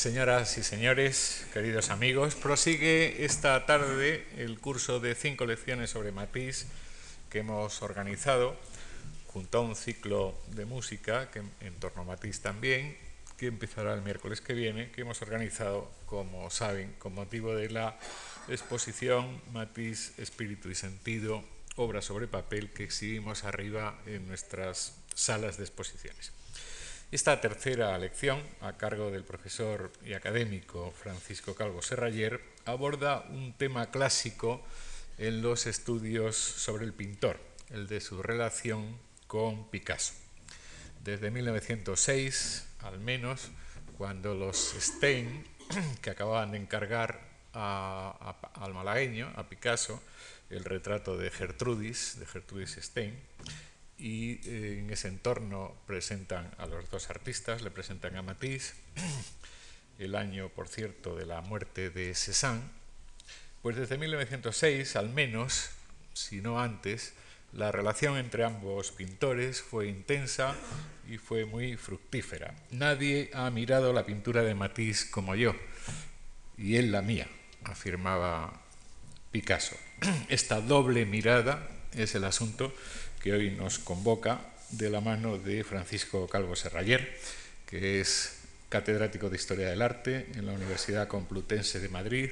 [0.00, 6.66] Señoras y señores, queridos amigos, prosigue esta tarde el curso de cinco lecciones sobre Matisse
[7.28, 8.56] que hemos organizado
[9.26, 12.96] junto a un ciclo de música que en torno a Matisse también,
[13.36, 17.98] que empezará el miércoles que viene, que hemos organizado, como saben, con motivo de la
[18.48, 21.44] exposición Matisse, Espíritu y Sentido,
[21.76, 26.32] obra sobre papel que exhibimos arriba en nuestras salas de exposiciones.
[27.12, 33.90] Esta tercera lección, a cargo del profesor y académico Francisco Calvo Serrayer, aborda un tema
[33.90, 34.64] clásico
[35.18, 37.40] en los estudios sobre el pintor,
[37.70, 40.14] el de su relación con Picasso.
[41.02, 43.48] Desde 1906, al menos,
[43.98, 45.44] cuando los Stein,
[46.02, 50.00] que acababan de encargar al malagueño, a Picasso,
[50.48, 53.18] el retrato de Gertrudis, de Gertrudis Stein,
[54.00, 58.74] y eh, en ese entorno presentan a los dos artistas, le presentan a Matisse,
[59.98, 62.62] el año, por cierto, de la muerte de Cézanne,
[63.62, 65.70] pues desde 1906, al menos,
[66.14, 67.12] si no antes,
[67.52, 70.56] la relación entre ambos pintores fue intensa
[71.08, 72.54] y fue muy fructífera.
[72.70, 75.54] Nadie ha mirado la pintura de Matisse como yo,
[76.56, 77.28] y él la mía,
[77.64, 78.62] afirmaba
[79.30, 79.76] Picasso.
[80.30, 82.72] Esta doble mirada es el asunto
[83.20, 84.40] que hoy nos convoca
[84.70, 87.16] de la mano de Francisco Calvo Serrayer,
[87.66, 92.30] que es catedrático de Historia del Arte en la Universidad Complutense de Madrid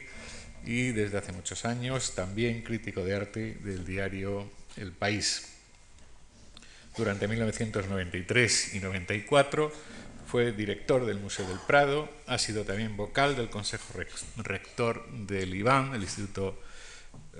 [0.65, 5.55] y desde hace muchos años también crítico de arte del diario El País.
[6.97, 9.73] Durante 1993 y 94
[10.27, 13.95] fue director del Museo del Prado, ha sido también vocal del Consejo
[14.37, 16.61] Rector del IBAN, el Instituto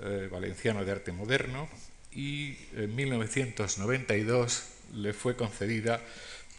[0.01, 1.69] eh, Valenciano de Arte Moderno,
[2.13, 6.01] y en 1992 le fue concedida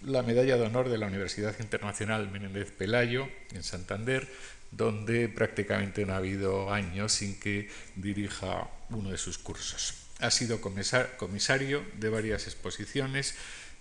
[0.03, 4.28] la medalla de honor de la Universidad Internacional Menéndez Pelayo en Santander,
[4.71, 9.95] donde prácticamente no ha habido años sin que dirija uno de sus cursos.
[10.21, 13.34] Ha sido comisario de varias exposiciones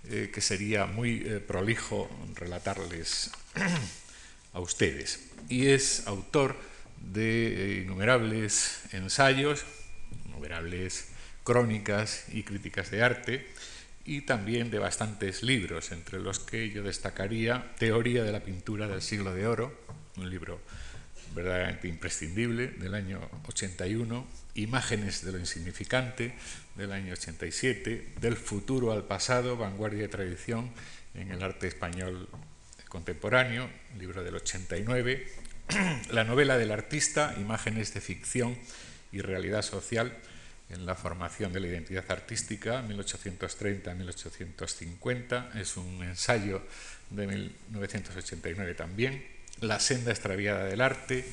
[0.09, 3.31] eh, que sería muy eh, prolijo relatarles
[4.53, 5.19] a ustedes.
[5.49, 6.55] Y es autor
[6.97, 9.65] de eh, innumerables ensayos,
[10.25, 11.09] innumerables
[11.49, 13.47] crónicas y críticas de arte,
[14.05, 19.01] y también de bastantes libros, entre los que yo destacaría Teoría de la pintura del
[19.01, 19.73] siglo de oro,
[20.17, 20.61] un libro
[21.33, 26.35] verdaderamente imprescindible del año 81, Imágenes de lo insignificante
[26.75, 30.69] del año 87, Del futuro al pasado, vanguardia y tradición
[31.15, 32.29] en el arte español
[32.89, 33.67] contemporáneo,
[33.97, 35.27] libro del 89,
[36.11, 38.55] La novela del artista, Imágenes de ficción
[39.11, 40.15] y realidad social
[40.69, 46.61] en la formación de la identidad artística, 1830-1850, es un ensayo
[47.09, 49.25] de 1989 también,
[49.61, 51.25] La senda extraviada del arte,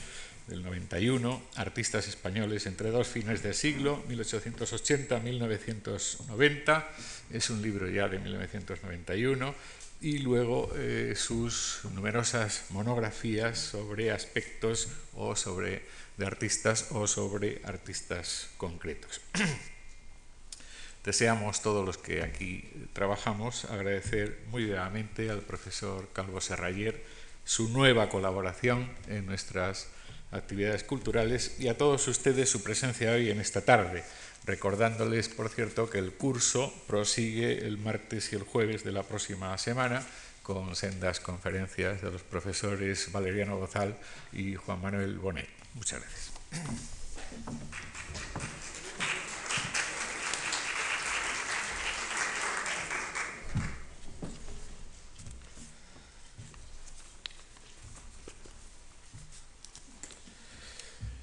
[0.48, 6.84] del 91, Artistas españoles entre dos fines del siglo, 1880-1990,
[7.32, 9.54] es un libro ya de 1991,
[10.00, 15.82] y luego eh, sus numerosas monografías sobre aspectos o sobre
[16.16, 19.20] de artistas o sobre artistas concretos.
[21.04, 27.00] Deseamos todos los que aquí trabajamos agradecer muy vivamente al profesor Calvo Serrayer
[27.44, 29.86] su nueva colaboración en nuestras
[30.32, 34.02] actividades culturales y a todos ustedes su presencia hoy en esta tarde,
[34.44, 39.56] recordándoles, por cierto, que el curso prosigue el martes y el jueves de la próxima
[39.58, 40.04] semana
[40.42, 43.96] con sendas conferencias de los profesores Valeriano Gozal
[44.32, 45.55] y Juan Manuel Bonet.
[45.76, 46.32] Muchas gracias.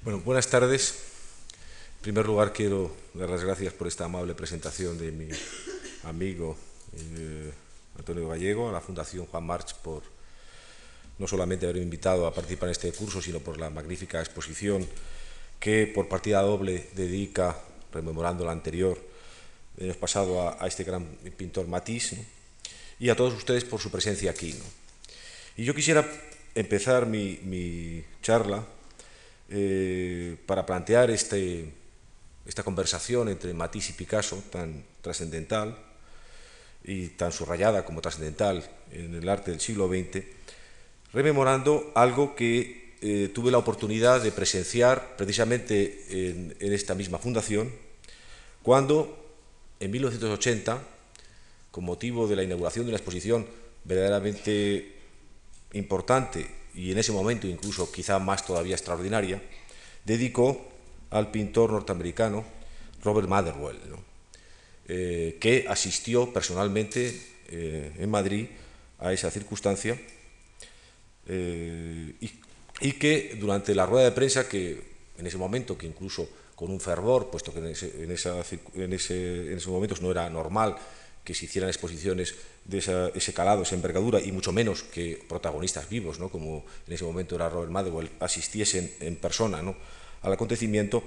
[0.02, 0.94] Bueno, buenas tardes.
[1.96, 5.28] En primer lugar, quiero dar las gracias por esta amable presentación de mi
[6.04, 6.56] amigo
[6.92, 7.52] eh,
[7.98, 10.13] Antonio Gallego, a la Fundación Juan March por
[11.18, 14.86] no solamente haberme invitado a participar en este curso, sino por la magnífica exposición
[15.60, 17.56] que por partida doble dedica,
[17.92, 19.00] rememorando la anterior,
[19.76, 21.04] del año pasado a, este gran
[21.36, 22.24] pintor Matisse,
[22.98, 24.54] y a todos ustedes por su presencia aquí.
[25.56, 26.04] Y yo quisiera
[26.54, 28.64] empezar mi, charla
[29.48, 31.72] eh, para plantear este,
[32.46, 35.76] esta conversación entre Matisse y Picasso, tan trascendental
[36.84, 40.24] y tan subrayada como trascendental en el arte del siglo XX,
[41.14, 47.70] rememorando algo que eh, tuve la oportunidad de presenciar precisamente en, esta misma fundación,
[48.62, 49.16] cuando
[49.78, 50.82] en 1980,
[51.70, 53.46] con motivo de la inauguración de una exposición
[53.84, 54.92] verdaderamente
[55.74, 59.40] importante y en ese momento incluso quizá más todavía extraordinaria,
[60.04, 60.66] dedicó
[61.10, 62.44] al pintor norteamericano
[63.04, 63.78] Robert Motherwell,
[64.88, 68.46] eh, que asistió personalmente eh, en Madrid
[68.98, 70.00] a esa circunstancia
[71.28, 74.82] eh, y, que durante la rueda de prensa, que
[75.16, 77.72] en ese momento, que incluso con un fervor, puesto que en, en,
[78.04, 78.10] en,
[78.92, 80.76] ese, en esos momentos no era normal
[81.24, 82.34] que se hicieran exposiciones
[82.66, 82.78] de
[83.14, 86.28] ese calado, esa envergadura, y mucho menos que protagonistas vivos, ¿no?
[86.28, 89.74] como en ese momento era Robert Madewell, asistiesen en persona ¿no?
[90.22, 91.02] al acontecimiento,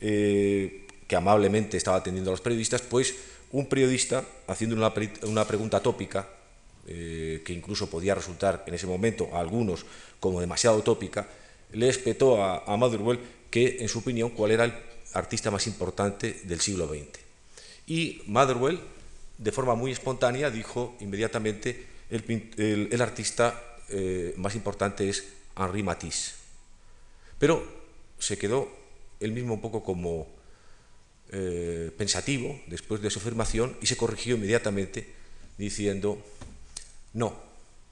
[0.00, 3.14] eh, que amablemente estaba atendiendo a los periodistas, pues
[3.52, 4.92] un periodista, haciendo una,
[5.22, 6.28] una pregunta tópica,
[6.86, 9.86] eh, que incluso podía resultar en ese momento a algunos
[10.20, 11.28] como demasiado tópica,
[11.72, 13.18] le espetó a, a Motherwell
[13.50, 14.72] que, en su opinión, cuál era el
[15.12, 17.20] artista más importante del siglo XX.
[17.86, 18.80] Y Motherwell,
[19.38, 25.24] de forma muy espontánea, dijo inmediatamente, el, el, artista eh, más importante es
[25.56, 26.34] Henri Matisse.
[27.38, 27.64] Pero
[28.18, 28.68] se quedó
[29.20, 30.28] él mismo un poco como
[31.32, 35.12] eh, pensativo después de su afirmación y se corrigió inmediatamente
[35.58, 36.22] diciendo,
[37.16, 37.32] no,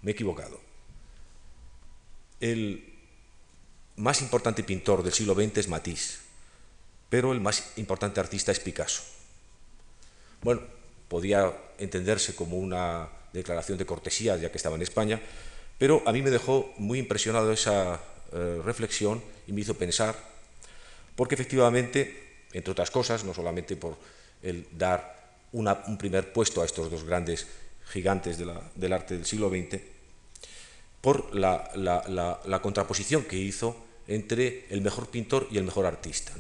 [0.03, 0.61] me he equivocado.
[2.41, 2.93] El
[3.97, 6.19] más importante pintor del siglo XX es Matisse,
[7.09, 9.03] pero el más importante artista es Picasso.
[10.43, 10.61] Bueno,
[11.09, 15.23] podía entenderse como una declaración de cortesía ya que estaba en España,
[15.79, 20.15] pero a mí me dejó muy impresionado esa eh, reflexión y me hizo pensar,
[21.17, 23.97] porque efectivamente, entre otras cosas, no solamente por
[24.43, 25.15] el dar
[25.53, 27.47] un primer puesto a estos dos grandes
[27.87, 29.81] gigantes del arte del siglo XX,
[31.01, 33.77] por la, contraposición que hizo
[34.09, 36.33] entre el mejor pintor y el mejor artista.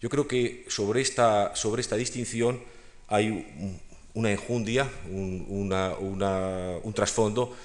[0.00, 2.60] Yo creo que sobre esta, sobre esta distinción
[3.08, 3.72] hay
[4.14, 7.56] una enjundia, un, un trasfondo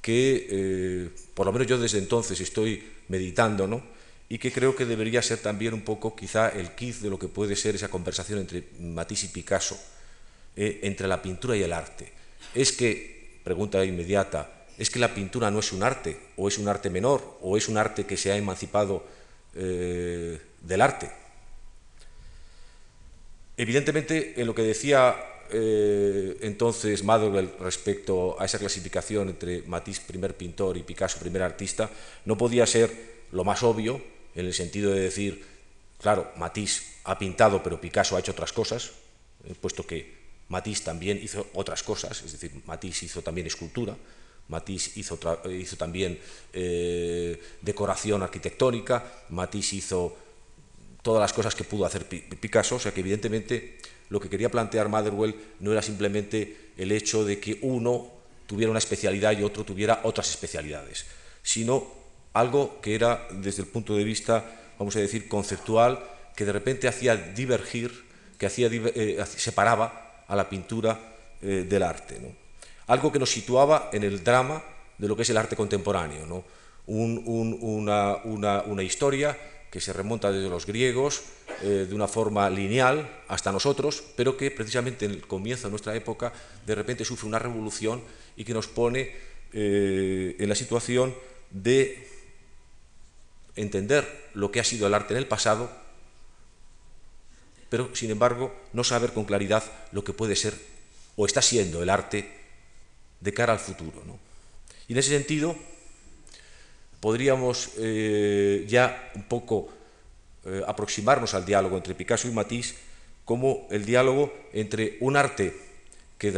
[0.00, 3.82] que eh, por lo menos yo desde entonces estoy meditando, ¿no?
[4.28, 7.28] y que creo que debería ser también un poco quizá el kit de lo que
[7.28, 9.78] puede ser esa conversación entre Matisse y Picasso,
[10.54, 12.12] eh, entre la pintura y el arte.
[12.54, 16.68] Es que, pregunta inmediata, ¿es que la pintura no es un arte, o es un
[16.68, 19.04] arte menor, o es un arte que se ha emancipado
[19.54, 21.10] eh, del arte?
[23.56, 25.16] Evidentemente, en lo que decía
[25.50, 31.90] eh, entonces Motherwell respecto a esa clasificación entre Matisse, primer pintor, y Picasso, primer artista,
[32.24, 32.90] no podía ser
[33.32, 34.00] lo más obvio,
[34.34, 35.44] en el sentido de decir,
[36.00, 38.92] claro, Matisse ha pintado, pero Picasso ha hecho otras cosas,
[39.44, 40.17] eh, puesto que
[40.48, 43.96] Matisse también hizo otras cosas, es decir, Matisse hizo también escultura,
[44.48, 45.18] Matisse hizo,
[45.50, 46.18] hizo también
[46.52, 50.16] eh, decoración arquitectónica, Matisse hizo
[51.02, 53.78] todas las cosas que pudo hacer Picasso, o sea que evidentemente
[54.08, 58.10] lo que quería plantear Motherwell no era simplemente el hecho de que uno
[58.46, 61.04] tuviera una especialidad y otro tuviera otras especialidades,
[61.42, 61.86] sino
[62.32, 64.44] algo que era desde el punto de vista,
[64.78, 66.02] vamos a decir, conceptual,
[66.34, 68.06] que de repente hacía divergir,
[68.38, 70.98] que hacía, eh, separaba a la pintura
[71.42, 72.20] eh, del arte.
[72.86, 74.62] Algo que nos situaba en el drama
[74.96, 76.44] de lo que es el arte contemporáneo,
[76.86, 79.36] una historia
[79.70, 81.22] que se remonta desde los griegos
[81.62, 85.94] eh, de una forma lineal hasta nosotros, pero que precisamente en el comienzo de nuestra
[85.94, 86.32] época
[86.64, 88.02] de repente sufre una revolución
[88.36, 89.12] y que nos pone
[89.52, 91.14] eh, en la situación
[91.50, 92.06] de
[93.56, 95.70] entender lo que ha sido el arte en el pasado,
[97.68, 100.54] pero sin embargo no saber con claridad lo que puede ser
[101.16, 102.30] o está siendo el arte
[103.20, 104.02] de cara al futuro.
[104.86, 105.56] Y en ese sentido,
[107.00, 109.68] podríamos eh, ya un poco
[110.44, 112.74] eh, aproximarnos al diálogo entre Picasso y Matisse
[113.24, 115.54] como el diálogo entre un arte
[116.16, 116.32] que,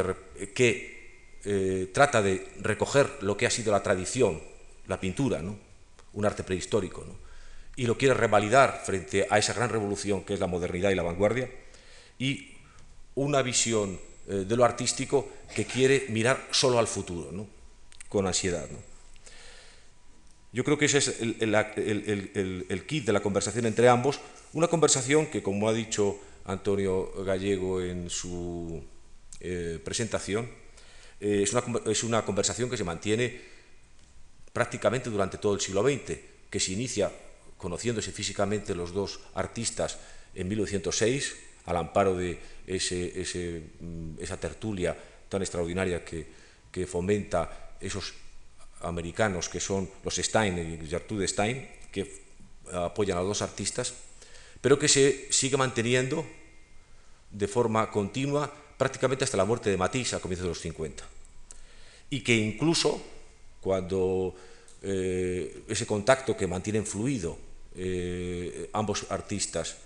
[0.55, 1.01] que
[1.45, 4.41] eh, trata de recoger lo que ha sido la tradición,
[4.89, 5.57] la pintura, ¿no?
[6.13, 7.15] un arte prehistórico, ¿no?
[7.81, 11.03] Y lo quiere revalidar frente a esa gran revolución que es la modernidad y la
[11.03, 11.51] vanguardia,
[12.19, 12.51] y
[13.15, 17.47] una visión de lo artístico que quiere mirar solo al futuro, ¿no?
[18.11, 18.69] con ansiedad.
[18.71, 18.77] ¿no?
[20.53, 24.21] Yo creo que ese es el, kit de la conversación entre ambos,
[24.53, 28.85] una conversación que, como ha dicho Antonio Gallego en su
[29.41, 30.51] eh, presentación,
[31.19, 33.41] eh, es, una, es, una, conversación que se mantiene
[34.53, 36.19] prácticamente durante todo el siglo XX,
[36.51, 37.11] que se inicia
[37.61, 39.99] conociéndose físicamente los dos artistas
[40.35, 41.37] en 1906,
[41.67, 43.13] al amparo de ese,
[43.81, 44.97] mm, esa tertulia
[45.29, 46.27] tan extraordinaria que,
[46.73, 48.15] que fomenta esos
[48.81, 52.09] americanos que son los Stein y Gertrude Stein, que
[52.73, 53.93] apoyan a los dos artistas,
[54.61, 56.25] pero que se sigue manteniendo
[57.31, 61.05] de forma continua prácticamente hasta la muerte de Matisse a comienzos de los 50.
[62.09, 63.01] Y que incluso
[63.61, 64.35] cuando
[64.83, 67.50] ese contacto que mantienen fluido
[68.73, 69.77] ambos artistas,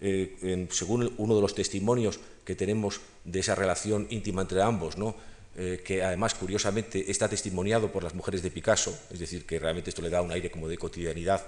[0.00, 5.14] según uno de los testimonios que tenemos de esa relación íntima entre ambos, ¿no?
[5.56, 9.90] Eh, que además curiosamente está testimoniado por las mujeres de Picasso, es decir, que realmente
[9.90, 11.44] esto le da un aire como de cotidianidad,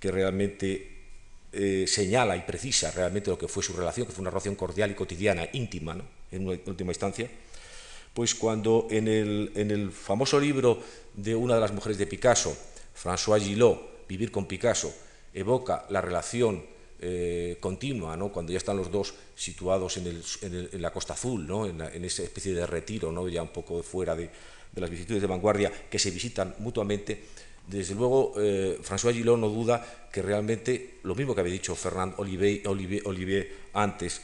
[0.00, 0.90] que realmente
[1.52, 4.90] eh, señala y precisa realmente lo que fue su relación, que fue una relación cordial
[4.90, 6.04] y cotidiana, íntima, ¿no?
[6.32, 7.30] en última instancia,
[8.12, 10.82] pues cuando en el, en el famoso libro
[11.14, 12.56] de una de las mujeres de Picasso,
[13.00, 14.92] François Gillot, Vivir con Picasso,
[15.36, 16.64] evoca la relación
[16.98, 18.32] eh, continua, ¿no?
[18.32, 21.66] cuando ya están los dos situados en, la Costa Azul, ¿no?
[21.66, 23.28] en, esa especie de retiro, ¿no?
[23.28, 24.30] ya un poco fuera de,
[24.74, 27.20] las vicisitudes de vanguardia, que se visitan mutuamente.
[27.66, 32.14] Desde luego, eh, François Gillot no duda que realmente, lo mismo que había dicho Fernand
[32.16, 34.22] Olivier, Olivier, antes,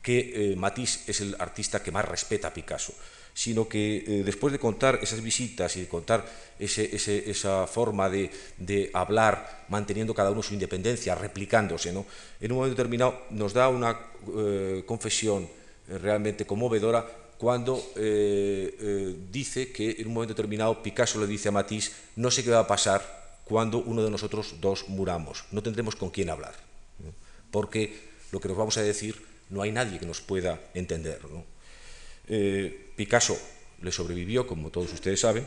[0.00, 2.94] que, eh, Matisse es el artista que más respeta a Picasso
[3.36, 6.24] sino que eh, después de contar esas visitas y de contar
[6.58, 12.06] esa forma de, hablar, manteniendo cada uno su independencia, replicándose, ¿no?
[12.40, 13.94] en un momento determinado nos da una
[14.34, 17.76] eh, confesión eh, realmente conmovedora cuando
[19.30, 22.60] dice que en un momento determinado Picasso le dice a Matisse, no sé qué va
[22.60, 26.54] a pasar cuando uno de nosotros dos muramos, no tendremos con quién hablar,
[27.50, 27.92] porque
[28.32, 31.20] lo que nos vamos a decir no hay nadie que nos pueda entender.
[32.28, 33.38] Eh, Picasso
[33.82, 35.46] le sobrevivió, como todos ustedes saben,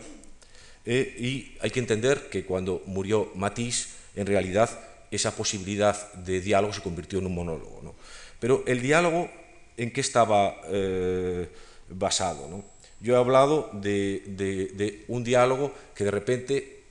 [0.86, 4.70] eh, y hay que entender que cuando murió Matisse, en realidad
[5.12, 7.96] esa posibilidad de diálogo se convirtió en un monólogo.
[8.40, 9.30] Pero el diálogo,
[9.76, 11.50] ¿en qué estaba eh,
[11.90, 12.64] basado?
[13.02, 16.84] Yo he hablado de, un diálogo que de repente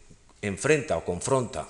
[0.43, 1.69] enfrenta o confronta,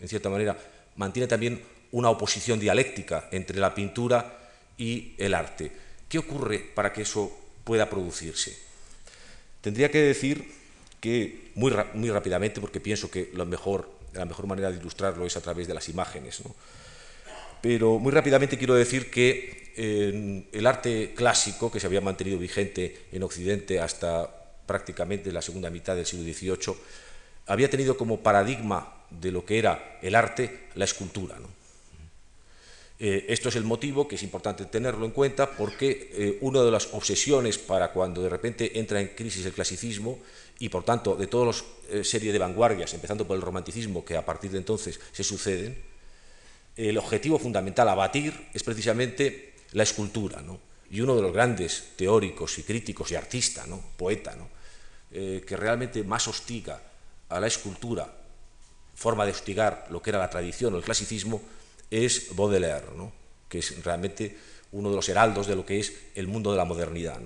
[0.00, 0.56] en cierta manera,
[0.96, 1.62] mantiene también
[1.92, 5.70] una oposición dialéctica entre la pintura y el arte.
[6.08, 8.56] ¿Qué ocurre para que eso pueda producirse.
[9.60, 10.52] Tendría que decir
[11.00, 15.36] que, muy, muy rápidamente, porque pienso que lo mejor, la mejor manera de ilustrarlo es
[15.36, 16.42] a través de las imágenes,
[17.60, 19.72] pero muy rápidamente quiero decir que
[20.52, 24.30] el arte clásico, que se había mantenido vigente en Occidente hasta
[24.66, 26.76] prácticamente la segunda mitad del siglo XVIII,
[27.46, 31.36] había tenido como paradigma de lo que era el arte la escultura.
[33.06, 36.70] Eh, esto es el motivo que es importante tenerlo en cuenta porque eh, una de
[36.70, 40.20] las obsesiones para cuando de repente entra en crisis el clasicismo
[40.58, 41.54] y por tanto de toda la
[41.90, 45.76] eh, serie de vanguardias, empezando por el romanticismo que a partir de entonces se suceden,
[46.78, 50.42] el objetivo fundamental a batir es precisamente la escultura.
[50.90, 53.84] Y uno de los grandes teóricos y críticos y artista, ¿no?
[53.98, 54.34] poeta,
[55.10, 56.80] que realmente más hostiga
[57.28, 58.10] a la escultura,
[58.94, 61.42] forma de hostigar lo que era la tradición o el clasicismo,
[61.94, 62.86] es Baudelaire,
[63.48, 64.36] que es realmente
[64.72, 67.20] uno de los heraldos de lo que es el mundo de la modernidad.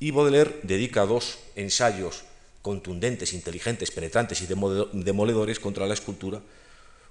[0.00, 2.24] Y Baudelaire dedica dos ensayos
[2.62, 6.40] contundentes, inteligentes, penetrantes y demoledores contra la escultura.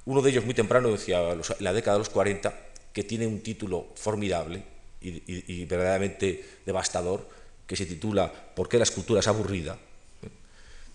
[0.05, 1.21] Uno de ellos muy temprano, decía
[1.59, 2.53] la década de los 40,
[2.91, 4.63] que tiene un título formidable
[5.01, 7.27] y, verdaderamente devastador,
[7.67, 9.77] que se titula ¿Por qué la escultura es aburrida?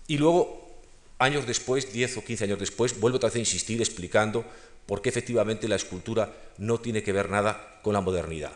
[0.07, 0.69] Y luego,
[1.17, 4.45] años después, 10 o 15 años después, vuelve otra vez a insistir explicando
[4.91, 8.51] porque efectivamente la escultura no tiene que ver nada con la modernidad.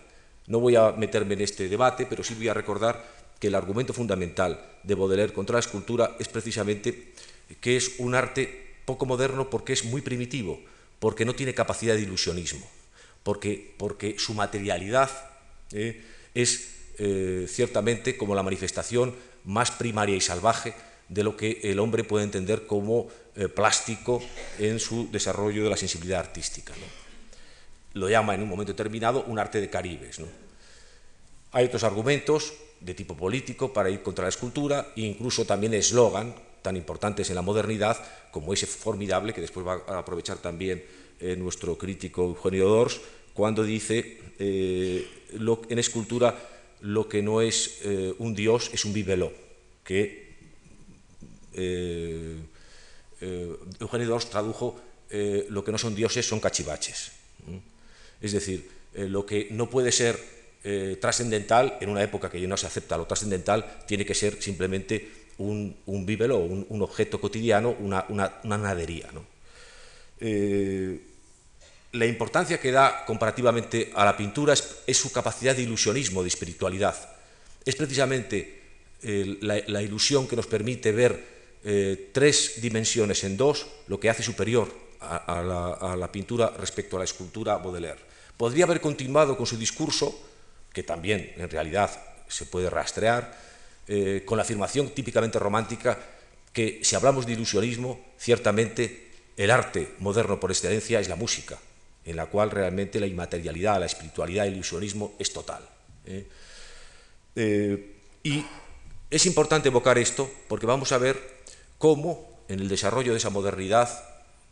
[0.47, 3.05] No voy a meterme en este debate, pero sí voy a recordar
[3.39, 7.13] que el argumento fundamental de Baudelaire contra la escultura es precisamente
[7.61, 10.59] que es un arte poco moderno porque es muy primitivo,
[10.99, 12.69] porque no tiene capacidad de ilusionismo,
[13.23, 15.09] porque, porque su materialidad
[15.71, 19.15] eh, es eh, ciertamente como la manifestación
[19.45, 20.73] más primaria y salvaje
[21.07, 24.23] de lo que el hombre puede entender como eh, plástico
[24.59, 26.71] en su desarrollo de la sensibilidad artística.
[27.91, 30.21] Lo llama en un momento determinado un arte de caribes.
[31.51, 36.33] Hay otros argumentos de tipo político para ir contra la escultura e incluso también eslogan
[36.61, 37.99] tan importantes en la modernidad
[38.31, 40.85] como ese formidable que después va a aprovechar también
[41.19, 43.01] eh, nuestro crítico Eugenio Dors
[43.33, 46.39] cuando dice eh, en escultura
[46.79, 47.81] lo que no es
[48.19, 49.33] un dios es un bibeló,
[49.83, 50.23] que
[53.25, 54.79] eh, Eugenio Dors tradujo
[55.09, 57.11] eh, lo que no son dioses son cachivaches.
[58.21, 60.17] Es decir, lo que no puede ser
[60.99, 65.27] trascendental en una época que ya no se acepta lo trascendental, tiene que ser simplemente
[65.37, 68.05] un, un, un, objeto cotidiano, una,
[68.43, 69.09] nadería.
[71.91, 76.95] la importancia que da comparativamente a la pintura es, su capacidad de ilusionismo, de espiritualidad.
[77.63, 78.61] Es precisamente
[79.41, 81.34] la, ilusión que nos permite ver
[81.65, 87.05] eh, tres dimensiones en dos, lo que hace superior a, la, pintura respecto a la
[87.05, 87.99] escultura Baudelaire.
[88.37, 90.17] Podría haber continuado con su discurso,
[90.71, 91.91] que también en realidad
[92.27, 93.35] se puede rastrear,
[93.87, 95.97] eh, con la afirmación típicamente romántica
[96.53, 101.57] que si hablamos de ilusionismo, ciertamente el arte moderno por excelencia es la música,
[102.05, 105.67] en la cual realmente la inmaterialidad, la espiritualidad, el ilusionismo es total.
[106.05, 106.25] ¿eh?
[107.35, 108.45] Eh, y
[109.09, 111.34] es importante evocar esto porque vamos a ver
[111.77, 113.89] cómo en el desarrollo de esa modernidad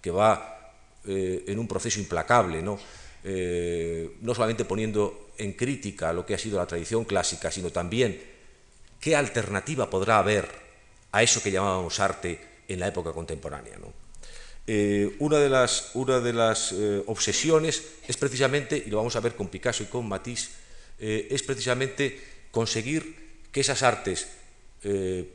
[0.02, 0.72] que va
[1.06, 2.80] eh, en un proceso implacable, ¿no?
[3.24, 8.22] no solamente poniendo en crítica lo que ha sido la tradición clásica, sino también
[9.00, 10.50] qué alternativa podrá haber
[11.12, 13.78] a eso que llamábamos arte en la época contemporánea.
[14.66, 19.20] Eh, una de las, una de las eh, obsesiones es precisamente, y lo vamos a
[19.20, 20.52] ver con Picasso y con Matisse,
[21.00, 22.20] eh, es precisamente
[22.52, 24.28] conseguir que esas artes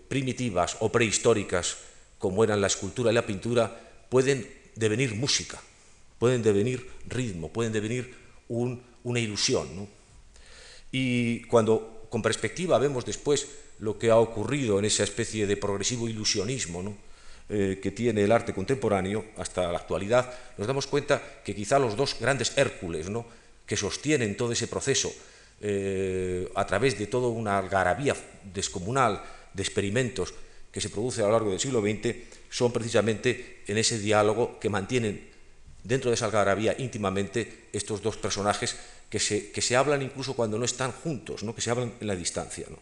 [0.09, 1.78] primitivas o prehistóricas,
[2.19, 5.59] como eran la escultura y la pintura, pueden devenir música,
[6.19, 8.14] pueden devenir ritmo, pueden devenir
[8.49, 9.88] una ilusión.
[10.93, 13.49] Y cuando con perspectiva vemos después
[13.81, 17.09] lo que ha ocurrido en esa especie de progresivo ilusionismo, ¿no?
[17.50, 21.97] Eh, que tiene el arte contemporáneo hasta la actualidad, nos damos cuenta que quizá los
[21.97, 23.25] dos grandes Hércules ¿no?
[23.64, 25.11] que sostienen todo ese proceso
[25.62, 28.14] eh, a través de toda una algarabía
[28.52, 29.25] descomunal
[29.55, 30.35] de experimentos
[30.73, 32.14] que se produce a lo largo del siglo XX,
[32.50, 35.28] son precisamente en ese diálogo que mantienen
[35.83, 38.76] dentro de esa algarabía íntimamente estos dos personajes
[39.09, 41.55] que se, que se hablan incluso cuando no están juntos, ¿no?
[41.55, 42.67] que se hablan en la distancia.
[42.69, 42.78] ¿no?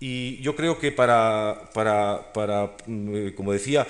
[0.00, 3.86] Y yo creo que para, para, mm, como decía,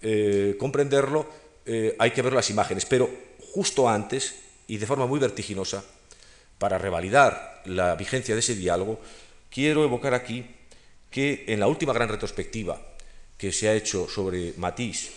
[0.00, 1.28] eh, comprenderlo
[1.66, 3.10] eh, hay que ver las imágenes, pero
[3.52, 5.84] justo antes y de forma muy vertiginosa,
[6.58, 9.00] para revalidar la vigencia de ese diálogo,
[9.50, 10.46] quiero evocar aquí
[11.10, 12.80] que en la última gran retrospectiva
[13.36, 15.10] que se ha hecho sobre Matisse,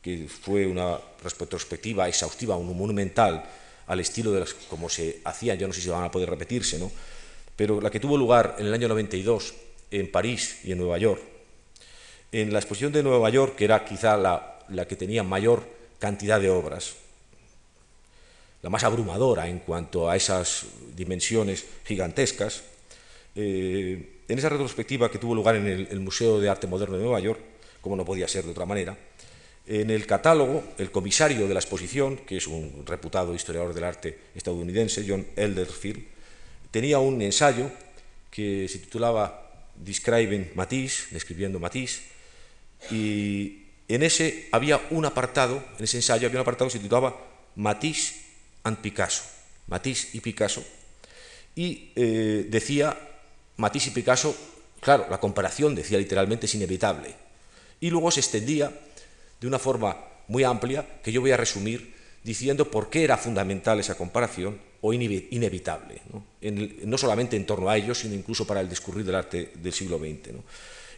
[0.00, 3.44] que fue una retrospectiva exhaustiva, un monumental,
[3.86, 6.78] al estilo de las como se hacían, yo no sé si van a poder repetirse,
[6.78, 6.90] ¿no?
[7.56, 9.54] pero la que tuvo lugar en el año 92
[9.90, 11.22] en París y en Nueva York.
[12.32, 15.66] En la exposición de Nueva York, que era quizá la, que tenía mayor
[15.98, 16.96] cantidad de obras,
[18.62, 22.62] la más abrumadora en cuanto a esas dimensiones gigantescas,
[23.34, 27.20] eh, en esa retrospectiva que tuvo lugar en el, Museo de Arte Moderno de Nueva
[27.20, 27.40] York,
[27.80, 28.96] como no podía ser de otra manera,
[29.66, 34.18] en el catálogo, el comisario de la exposición, que es un reputado historiador del arte
[34.34, 36.04] estadounidense, John Elderfield,
[36.70, 37.70] tenía un ensayo
[38.30, 42.02] que se titulaba describen Matisse, describiendo Matisse,
[42.90, 47.16] y en ese había un apartado, en ese ensayo había un apartado que se titulaba
[47.56, 48.14] Matisse
[48.64, 49.22] and Picasso,
[49.66, 50.64] Matisse y Picasso,
[51.54, 52.96] y eh, decía
[53.56, 54.36] Matisse y Picasso,
[54.80, 57.14] claro, la comparación, decía literalmente, es inevitable,
[57.80, 58.72] y luego se extendía
[59.40, 59.96] de una forma
[60.28, 64.92] muy amplia, que yo voy a resumir, diciendo por qué era fundamental esa comparación o
[64.92, 66.98] inevitable, ¿no?
[66.98, 70.34] solamente en torno a ellos, sino incluso para el discurrir del arte del siglo XX.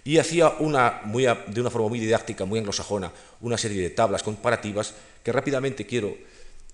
[0.04, 4.22] Y hacía una, muy, de una forma muy didáctica, muy anglosajona, una serie de tablas
[4.22, 6.16] comparativas que rápidamente quiero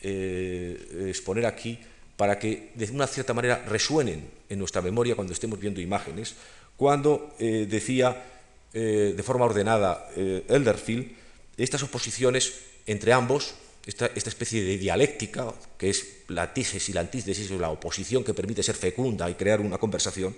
[0.01, 1.79] eh, exponer aquí
[2.17, 6.35] para que de una cierta manera resuenen en nuestra memoria cuando estemos viendo imágenes,
[6.77, 8.25] cuando eh, decía
[8.73, 11.13] eh, de forma ordenada Elderfield
[11.57, 12.55] estas oposiciones
[12.87, 13.55] entre ambos
[13.87, 18.63] esta, especie de dialéctica, que es la tísis y la antítesis, la oposición que permite
[18.63, 20.35] ser fecunda y crear una conversación,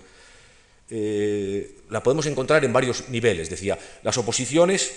[0.89, 3.49] eh, la podemos encontrar en varios niveles.
[3.49, 4.91] Decía, las oposiciones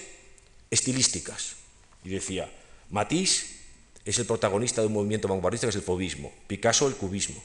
[0.68, 1.56] estilísticas.
[2.04, 2.50] Y decía,
[2.90, 3.59] Matisse
[4.04, 7.42] es el protagonista de un movimiento vanguardista que es el fobismo, Picasso el cubismo.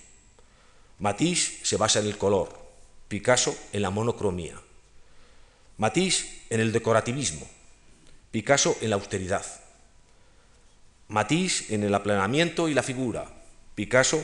[1.00, 2.58] Matisse se basa en el color,
[3.08, 4.60] Picasso en la monocromía.
[5.78, 7.48] Matisse en el decorativismo,
[8.32, 9.46] Picasso en la austeridad.
[11.08, 13.26] Matisse en el aplanamiento y la figura,
[13.76, 14.24] Picasso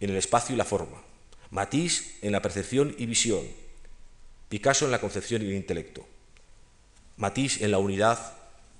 [0.00, 1.02] en el espacio y la forma,
[1.50, 3.46] Matisse en la percepción y visión,
[4.48, 6.06] Picasso en la concepción y el intelecto,
[7.16, 8.32] Matisse en la unidad,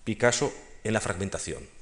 [0.05, 1.78] Picasso en la fragmentación.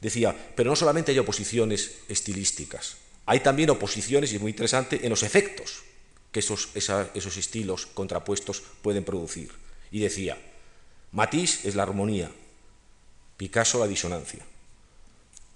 [0.00, 5.10] Decía, pero no solamente hay oposiciones estilísticas, hay también oposiciones, y es muy interesante, en
[5.10, 5.82] los efectos
[6.32, 9.50] que esos, esos estilos contrapuestos pueden producir.
[9.90, 10.38] Y decía,
[11.12, 12.30] Matisse es la armonía,
[13.36, 14.44] Picasso la disonancia,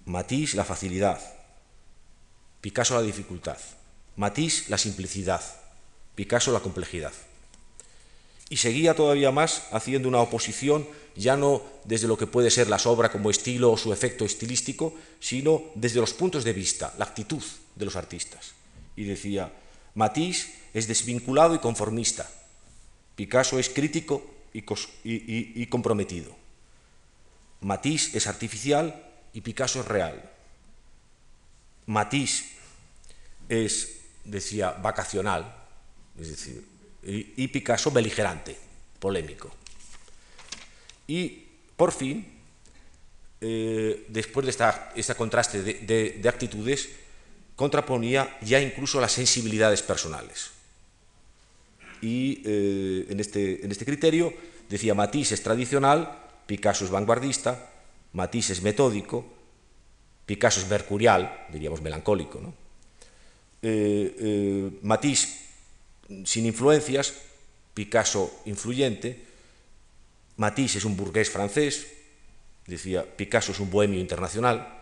[0.05, 1.21] Matisse la facilidad,
[2.59, 3.57] Picasso la dificultad,
[4.15, 5.41] Matisse la simplicidad,
[6.15, 7.13] Picasso la complejidad.
[8.49, 12.77] Y seguía todavía más haciendo una oposición ya no desde lo que puede ser la
[12.85, 17.43] obra como estilo o su efecto estilístico, sino desde los puntos de vista, la actitud
[17.75, 18.53] de los artistas.
[18.95, 19.51] Y decía,
[19.95, 22.29] Matisse es desvinculado y conformista,
[23.15, 26.35] Picasso es crítico y comprometido.
[27.61, 30.29] Matisse es artificial y Picasso es real.
[31.85, 32.45] Matisse
[33.49, 35.55] es, decía, vacacional,
[36.19, 36.72] es decir,
[37.05, 38.55] y, Picasso beligerante,
[38.99, 39.51] polémico.
[41.07, 41.43] Y
[41.75, 42.25] por fin,
[43.41, 44.51] eh, después de
[44.95, 46.89] este contraste de, actitudes,
[47.55, 50.51] contraponía ya incluso las sensibilidades personales.
[52.01, 54.33] Y eh, en, este, en este criterio
[54.69, 57.69] decía Matisse es tradicional, Picasso es vanguardista,
[58.13, 59.25] Matisse es metódico,
[60.25, 62.39] Picasso es mercurial, diríamos melancólico.
[62.39, 62.53] ¿no?
[63.61, 65.42] Eh, Matisse
[66.25, 67.13] sin influencias,
[67.73, 69.25] Picasso influyente,
[70.37, 71.87] Matisse es un burgués francés,
[72.67, 74.81] decía, Picasso es un bohemio internacional.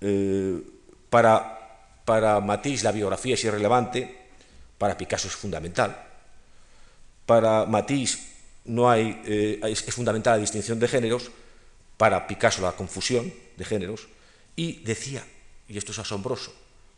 [0.00, 0.60] Eh,
[1.08, 4.16] para, para Matisse la biografía es irrelevante,
[4.78, 6.06] para Picasso es fundamental.
[7.26, 8.18] Para Matisse
[8.64, 11.30] no hay, eh, es, fundamental la distinción de géneros,
[11.96, 14.08] para Picasso la confusión de géneros,
[14.56, 15.24] y decía,
[15.68, 16.54] y esto es asombroso,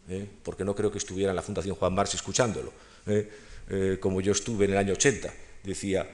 [0.08, 0.26] ¿eh?
[0.42, 2.72] porque no creo que estuviera en la Fundación Juan Marx escuchándolo,
[4.00, 5.32] como yo estuve en el año 80,
[5.64, 6.06] decía,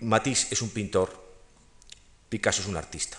[0.00, 1.10] Matisse es un pintor,
[2.28, 3.18] Picasso es un artista.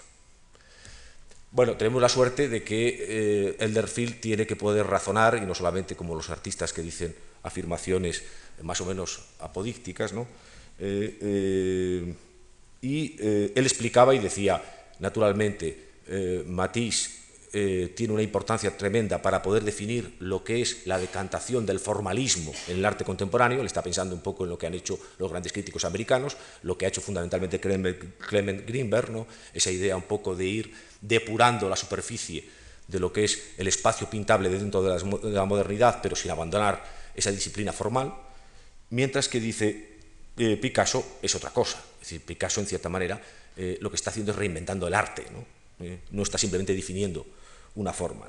[1.51, 5.95] Bueno, tenemos la suerte de que eh, Elderfield tiene que poder razonar, y no solamente
[5.95, 8.23] como los artistas que dicen afirmaciones
[8.61, 10.27] más o menos apodícticas, ¿no?
[10.77, 12.15] Eh, eh,
[12.81, 14.61] y él explicaba y decía,
[14.99, 15.87] naturalmente,
[16.45, 17.18] Matisse
[17.51, 22.53] eh, tiene una importancia tremenda para poder definir lo que es la decantación del formalismo
[22.67, 23.57] en el arte contemporáneo.
[23.59, 26.77] Le está pensando un poco en lo que han hecho los grandes críticos americanos, lo
[26.77, 29.25] que ha hecho fundamentalmente Clement Greenberg, ¿no?
[29.51, 32.47] esa idea un poco de ir depurando la superficie
[32.87, 36.83] de lo que es el espacio pintable dentro de la modernidad, pero sin abandonar
[37.15, 38.13] esa disciplina formal,
[38.91, 39.97] mientras que dice
[40.37, 41.83] eh, Picasso es otra cosa.
[41.93, 43.19] Es decir, Picasso, en cierta manera,
[43.57, 45.45] eh, lo que está haciendo es reinventando el arte, no,
[46.11, 47.25] no está simplemente definiendo
[47.79, 48.27] una forma.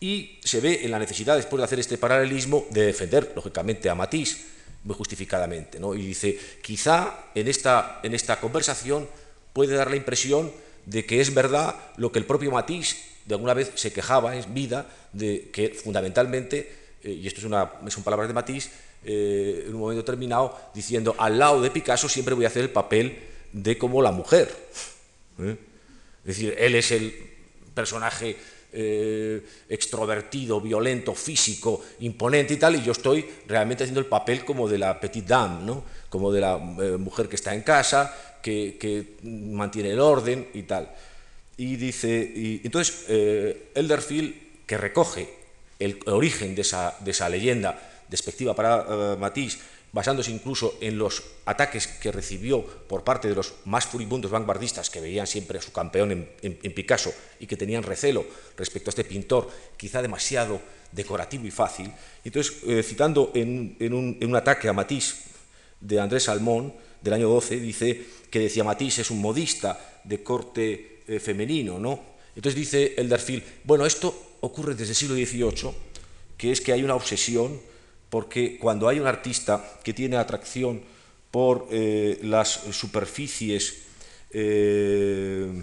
[0.00, 3.94] Y se ve en la necesidad, después de hacer este paralelismo, de defender, lógicamente, a
[3.94, 4.44] Matisse,
[4.84, 5.80] muy justificadamente.
[5.80, 5.94] ¿no?
[5.94, 9.08] Y dice, quizá en esta, en esta conversación
[9.52, 10.52] puede dar la impresión
[10.84, 14.54] de que es verdad lo que el propio Matisse de alguna vez se quejaba en
[14.54, 18.70] vida, de que fundamentalmente, eh, y esto es una, son palabras de Matisse,
[19.04, 22.70] eh, en un momento determinado, diciendo, al lado de Picasso siempre voy a hacer el
[22.70, 23.18] papel
[23.52, 24.54] de como la mujer.
[25.40, 25.56] ¿eh?
[26.24, 27.14] Es decir, él es el
[27.74, 28.36] personaje
[28.72, 34.68] eh, extrovertido, violento, físico, imponente y tal, y yo estoy realmente haciendo el papel como
[34.68, 35.84] de la petite dame, ¿no?
[36.08, 40.90] como de la eh, mujer que está en casa, que, mantiene el orden y tal.
[41.56, 44.34] Y dice, y, entonces eh, Elderfield,
[44.66, 45.28] que recoge
[45.78, 49.58] el origen de esa, de esa leyenda despectiva para Matisse,
[49.96, 55.00] basándose incluso en los ataques que recibió por parte de los más furibundos vanguardistas que
[55.00, 58.26] veían siempre a su campeón en, Picasso y que tenían recelo
[58.58, 60.60] respecto a este pintor, quizá demasiado
[60.92, 61.90] decorativo y fácil.
[62.22, 65.16] Entonces, eh, citando en, un, ataque a Matisse
[65.80, 71.00] de Andrés Salmón del año 12, dice que decía Matisse es un modista de corte
[71.08, 72.16] eh, femenino, ¿no?
[72.36, 75.72] Entonces dice Elderfield, bueno, esto ocurre desde el siglo XVIII,
[76.36, 77.58] que es que hay una obsesión
[78.16, 80.80] porque cuando hay un artista que tiene atracción
[81.30, 83.82] por eh, las superficies
[84.30, 85.62] eh,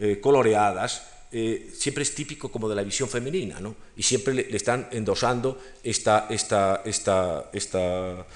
[0.00, 3.76] eh, coloreadas, siempre es típico como de la visión femenina, ¿no?
[3.96, 8.26] y siempre le, están endosando esta, esta, esta, esta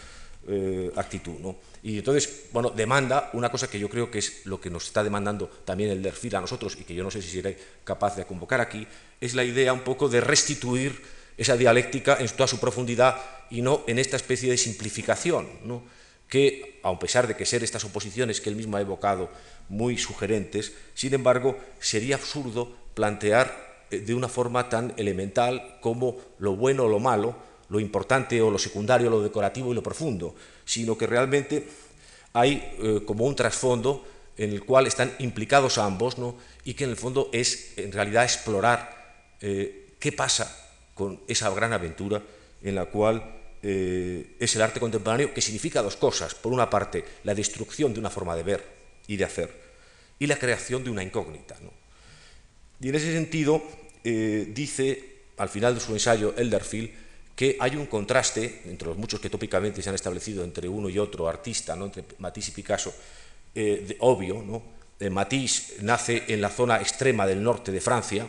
[0.95, 1.41] actitud.
[1.41, 1.57] ¿no?
[1.83, 5.03] Y entonces, bueno, demanda una cosa que yo creo que es lo que nos está
[5.03, 8.25] demandando también el DERFIL a nosotros, y que yo no sé si seré capaz de
[8.25, 8.87] convocar aquí,
[9.21, 13.83] es la idea un poco de restituir esa dialéctica en toda su profundidad y no
[13.87, 15.49] en esta especie de simplificación,
[16.29, 19.29] que, a pesar de que ser estas oposiciones que él mismo ha evocado
[19.69, 26.57] muy sugerentes, sin embargo, sería absurdo plantear eh, de una forma tan elemental como lo
[26.57, 27.37] bueno o lo malo,
[27.69, 31.69] lo importante o lo secundario, lo decorativo y lo profundo, sino que realmente
[32.33, 34.05] hay eh, como un trasfondo
[34.37, 36.17] en el cual están implicados ambos
[36.65, 40.62] y que en el fondo es en realidad explorar eh, qué pasa
[40.95, 42.23] con esa gran aventura
[42.63, 46.35] en la cual eh, es el arte contemporáneo, que significa dos cosas.
[46.35, 48.65] Por una parte, la destrucción de una forma de ver
[49.07, 49.51] y de hacer,
[50.19, 51.57] y la creación de una incógnita.
[52.81, 53.63] Y en ese sentido,
[54.05, 56.91] eh, dice al final de su ensayo Elderfield
[57.35, 60.99] que hay un contraste, entre los muchos que tópicamente se han establecido entre uno y
[60.99, 61.87] otro artista, ¿no?
[61.87, 62.93] entre Matisse y Picasso,
[63.55, 64.43] eh, obvio.
[64.43, 64.63] ¿no?
[65.11, 68.29] Matisse nace en la zona extrema del norte de Francia,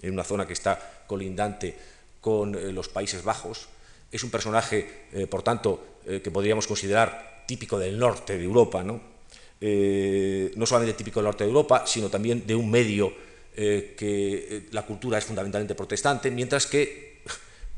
[0.00, 1.76] en una zona que está colindante
[2.24, 3.68] con eh, los Países Bajos.
[4.10, 8.82] Es un personaje, eh, por tanto, eh, que podríamos considerar típico del norte de Europa,
[8.82, 9.12] ¿no?
[9.60, 13.12] no solamente típico del norte de Europa, sino también de un medio
[13.54, 17.13] que la cultura es fundamentalmente protestante, mientras que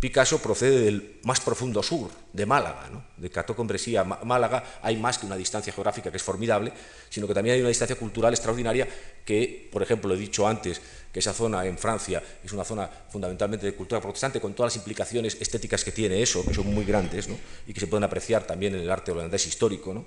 [0.07, 3.03] Picasso procede del más profundo sur, de Málaga, ¿no?
[3.16, 6.73] de Cató con Bresía, Málaga, hay más que una distancia geográfica que es formidable,
[7.11, 8.87] sino que también hay una distancia cultural extraordinaria
[9.25, 10.81] que, por ejemplo, he dicho antes
[11.12, 14.77] que esa zona en Francia es una zona fundamentalmente de cultura protestante, con todas las
[14.77, 17.37] implicaciones estéticas que tiene eso, que son muy grandes, ¿no?
[17.66, 20.05] y que se pueden apreciar también en el arte holandés histórico, ¿no?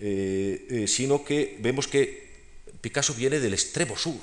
[0.00, 2.26] Eh, eh, sino que vemos que
[2.80, 4.18] Picasso viene del extremo sur.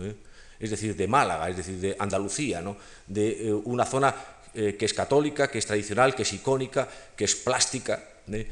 [0.00, 0.14] ¿eh?
[0.62, 2.76] es decir, de Málaga, es decir, de Andalucía, ¿no?
[3.08, 4.14] de una zona
[4.54, 6.86] eh, que es católica, que es tradicional, que es icónica,
[7.16, 8.04] que es plástica.
[8.30, 8.46] ¿eh?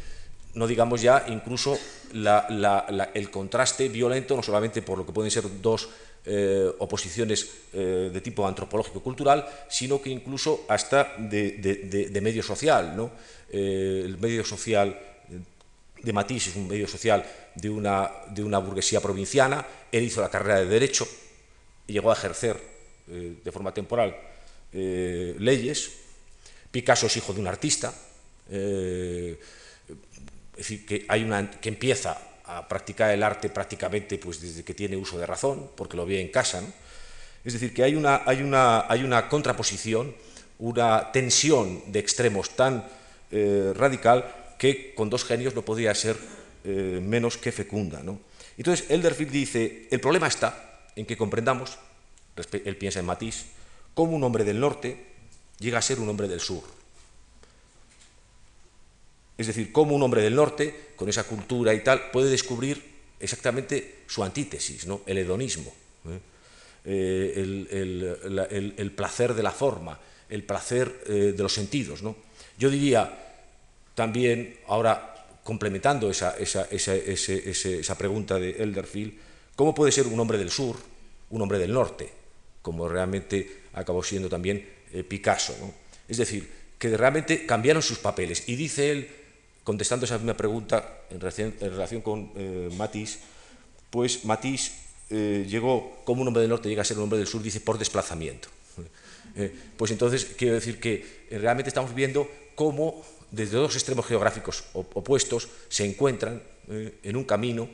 [0.55, 1.79] No digamos ya incluso
[2.15, 5.91] el contraste violento, no solamente por lo que pueden ser dos
[6.25, 12.97] eh, oposiciones de tipo antropológico-cultural, sino que incluso hasta de, medio social.
[12.97, 13.11] ¿no?
[13.53, 14.99] el medio social
[16.03, 20.31] de Matisse es un medio social de una, de una burguesía provinciana, él hizo la
[20.31, 21.07] carrera de Derecho
[21.87, 22.57] llegó a ejercer
[23.07, 24.17] de forma temporal
[24.73, 25.91] eh, leyes.
[26.71, 27.93] Picasso es hijo de un artista,
[28.51, 29.39] eh,
[30.53, 34.75] es decir, que, hay una, que empieza a practicar el arte prácticamente pues, desde que
[34.75, 36.63] tiene uso de razón, porque lo ve en casa.
[37.45, 40.15] Es decir, que hay una, hay, una, hay una contraposición,
[40.59, 42.87] una tensión de extremos tan
[43.33, 46.17] eh, radical que con dos genios no podía ser
[46.63, 48.03] menos que fecunda.
[48.59, 51.79] Entonces, Elderfield dice, el problema está en que comprendamos,
[52.53, 53.47] él piensa en Matisse,
[54.01, 54.97] cómo un hombre del norte
[55.59, 56.63] llega a ser un hombre del sur.
[59.37, 62.83] Es decir, cómo un hombre del norte, con esa cultura y tal, puede descubrir
[63.21, 65.03] exactamente su antítesis, ¿no?
[65.05, 65.71] el hedonismo,
[66.07, 66.19] ¿eh?
[66.87, 72.03] Eh, el, placer de la forma, el placer eh, de los sentidos.
[72.03, 72.17] ¿no?
[72.59, 73.19] Yo diría
[73.95, 79.13] también, ahora complementando esa, esa, esa pregunta de Elderfield,
[79.57, 80.77] ¿cómo puede ser un hombre del sur
[81.29, 82.20] un hombre del norte?
[82.63, 85.55] Como realmente acabó siendo también eh, Picasso.
[86.09, 88.49] Es decir, que realmente cambiaron sus papeles.
[88.49, 89.09] Y dice él,
[89.65, 93.19] contestando esa misma pregunta en relación, con eh, Matisse,
[93.91, 94.73] pues Matisse
[95.11, 97.61] eh, llegó, como un hombre del norte llega a ser un hombre del sur, dice,
[97.61, 98.49] por desplazamiento.
[99.77, 105.85] pues entonces quiero decir que realmente estamos viendo cómo desde dos extremos geográficos opuestos se
[105.85, 107.69] encuentran en un camino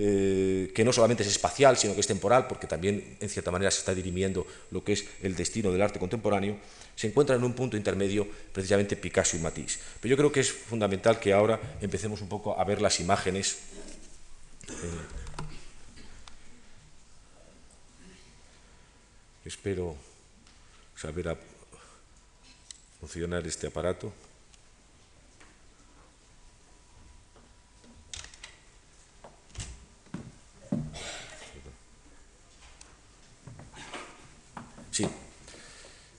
[0.00, 3.68] eh, que no solamente es espacial, sino que es temporal, porque también en cierta manera
[3.72, 6.56] se está dirimiendo lo que es el destino del arte contemporáneo,
[6.94, 9.80] se encuentra en un punto intermedio precisamente Picasso y Matisse.
[10.00, 13.58] Pero yo creo que es fundamental que ahora empecemos un poco a ver las imágenes.
[14.68, 14.74] Eh,
[19.46, 19.96] espero
[20.94, 21.36] saber
[23.00, 24.12] funcionar este aparato.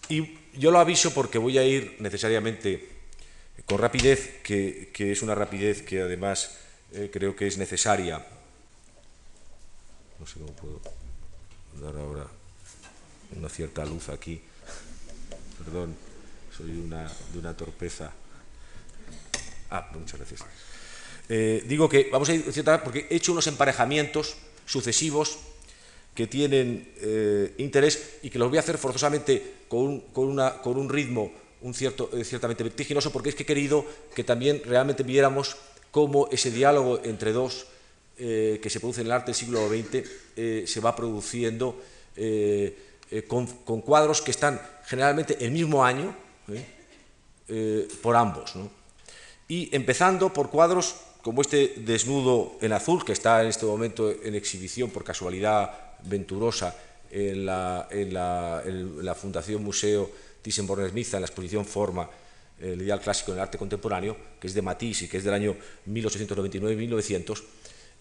[0.10, 2.90] Y yo lo aviso porque voy a ir necesariamente
[3.66, 6.58] con rapidez, que, es una rapidez que además
[6.94, 8.26] eh, creo que es necesaria.
[10.20, 10.82] No sé cómo puedo
[11.82, 12.28] dar ahora
[13.36, 14.42] una cierta luz aquí.
[15.64, 15.96] Perdón,
[16.56, 18.12] soy una, de una torpeza.
[19.70, 20.42] Ah, muchas gracias.
[21.30, 22.44] Eh, digo que vamos a ir
[22.84, 25.38] porque he hecho unos emparejamientos sucesivos
[26.20, 30.62] que tienen eh, interés y que los voy a hacer forzosamente con un, con una,
[30.62, 34.62] con un ritmo un cierto, eh, ciertamente vertiginoso, porque es que he querido que también
[34.66, 35.56] realmente viéramos
[35.92, 37.68] cómo ese diálogo entre dos
[38.18, 41.82] eh, que se produce en el arte del siglo XX se va produciendo
[43.30, 46.14] con, con, cuadros que están generalmente el mismo año
[48.02, 48.58] por ambos.
[48.58, 48.70] ¿no?
[49.48, 54.36] Y empezando por cuadros como este desnudo en azul, que está en este momento en
[54.36, 56.76] exhibición por casualidad venturosa
[57.12, 60.10] en la, Fundación Museo
[60.44, 62.10] Thyssen-Bornemisza, en la exposición Forma,
[62.60, 65.34] el ideal clásico en el arte contemporáneo, que es de Matisse y que es del
[65.34, 65.56] año
[65.90, 67.44] 1899-1900,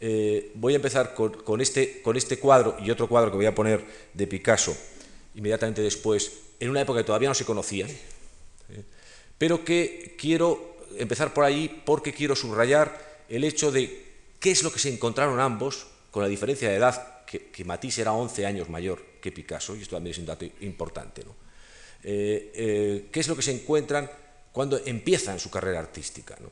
[0.00, 3.54] eh, voy a empezar con, este, con este cuadro y otro cuadro que voy a
[3.54, 3.84] poner
[4.14, 4.76] de Picasso
[5.34, 8.84] inmediatamente después, en una época que todavía no se conocía, ¿eh?
[9.38, 14.04] pero que quiero empezar por ahí porque quiero subrayar el hecho de
[14.40, 18.12] qué es lo que se encontraron ambos, con la diferencia de edad que, Matisse era
[18.12, 21.22] 11 años mayor que Picasso, y esto también es un dato importante.
[21.24, 21.34] ¿no?
[22.02, 24.10] Eh, eh, ¿Qué es lo que se encuentran
[24.50, 26.36] cuando empiezan su carrera artística?
[26.40, 26.50] ¿no?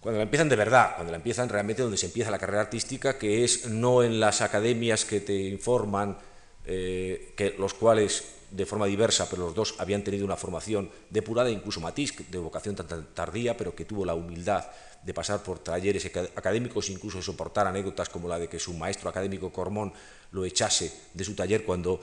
[0.00, 3.16] Cuando la empiezan de verdad, cuando la empiezan realmente donde se empieza la carrera artística,
[3.18, 6.18] que es no en las academias que te informan,
[6.66, 11.50] eh, que los cuales de forma diversa, pero los dos habían tenido una formación depurada,
[11.50, 14.66] incluso Matisse, de vocación tan tardía, pero que tuvo la humildad
[15.04, 19.52] de pasar por talleres académicos, incluso soportar anécdotas como la de que su maestro académico
[19.52, 19.92] Cormón
[20.32, 22.00] lo echase de su taller cuando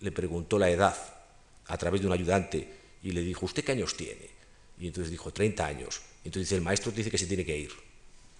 [0.00, 0.96] le preguntó la edad
[1.66, 2.68] a través de un ayudante
[3.02, 4.30] y le dijo, ¿usted qué años tiene?
[4.78, 6.02] Y entonces dijo, 30 años.
[6.24, 7.72] Entonces el maestro dice que se tiene que ir.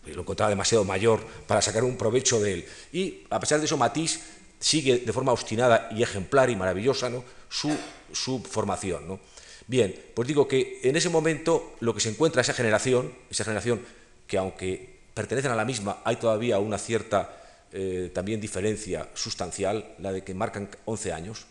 [0.07, 2.66] Lo encontraba demasiado mayor para sacar un provecho de él.
[2.92, 4.20] Y a pesar de eso, Matisse
[4.59, 7.25] sigue de forma obstinada y ejemplar y maravillosa ¿no?
[7.48, 7.77] su,
[8.12, 9.07] su formación.
[9.07, 9.20] ¿no?
[9.66, 13.81] Bien, pues digo que en ese momento lo que se encuentra esa generación, esa generación
[14.27, 17.39] que aunque pertenecen a la misma, hay todavía una cierta
[17.73, 21.47] eh, también diferencia sustancial, la de que marcan 11 años,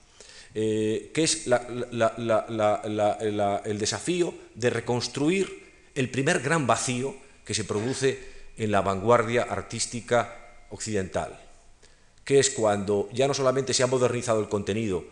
[0.54, 8.20] eh, que es el desafío de reconstruir el primer gran vacío que se produce
[8.58, 11.40] en la vanguardia artística occidental,
[12.24, 15.04] que es cuando ya no solamente se ha modernizado el contenido,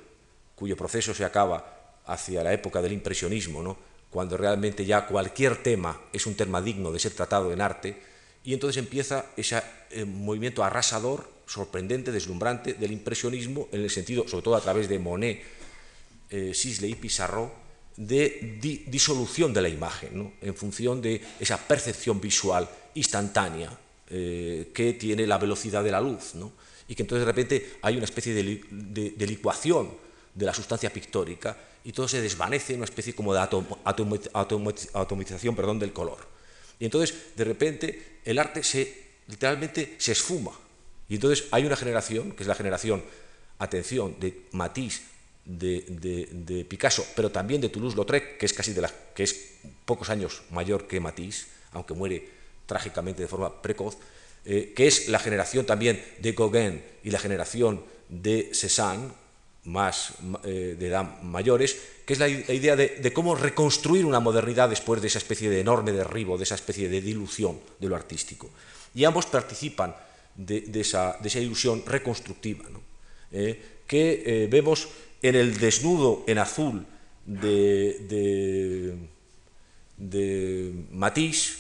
[0.56, 3.89] cuyo proceso se acaba hacia la época del impresionismo, ¿no?
[4.10, 8.02] Cuando realmente ya cualquier tema es un tema digno de ser tratado en arte,
[8.44, 14.44] y entonces empieza ese eh, movimiento arrasador, sorprendente, deslumbrante del impresionismo, en el sentido, sobre
[14.44, 15.44] todo a través de Monet,
[16.30, 17.52] eh, Sisley y Pissarro,
[17.98, 23.78] de disolución de la imagen, en función de esa percepción visual instantánea
[24.10, 26.34] eh, que tiene la velocidad de la luz,
[26.88, 29.92] y que entonces de repente hay una especie de, licuación
[30.40, 35.80] de la sustancia pictórica y todo se desvanece en una especie como de atomización perdón,
[35.80, 36.20] del color.
[36.80, 40.54] Y entonces, de repente, el arte se, literalmente se esfuma.
[41.10, 43.04] Y entonces hay una generación, que es la generación,
[43.60, 45.02] atención, de Matisse,
[45.44, 49.36] de, Picasso, pero también de Toulouse-Lautrec, que es casi de la, que es
[49.84, 52.30] pocos años mayor que Matisse, aunque muere
[52.66, 53.98] trágicamente de forma precoz,
[54.46, 59.10] eh, que es la generación también de Gauguin y la generación de Cézanne,
[59.70, 65.02] más eh, de edad mayores, que es la, idea de, cómo reconstruir una modernidad después
[65.02, 68.50] de esa especie de enorme derribo, de esa especie de dilución de lo artístico.
[68.96, 69.96] Y ambos participan
[70.36, 72.66] de, esa, ilusión reconstructiva,
[73.32, 74.90] eh, que eh, vemos
[75.22, 76.86] en el desnudo en azul
[77.26, 78.98] de,
[79.98, 81.60] de Matisse,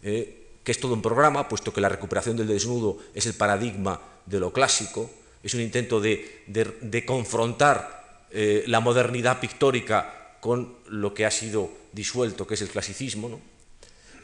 [0.00, 4.40] que es todo un programa, puesto que la recuperación del desnudo es el paradigma de
[4.40, 5.10] lo clásico,
[5.42, 12.46] es un intento de, confrontar eh, la modernidad pictórica con lo que ha sido disuelto,
[12.46, 13.40] que es el clasicismo,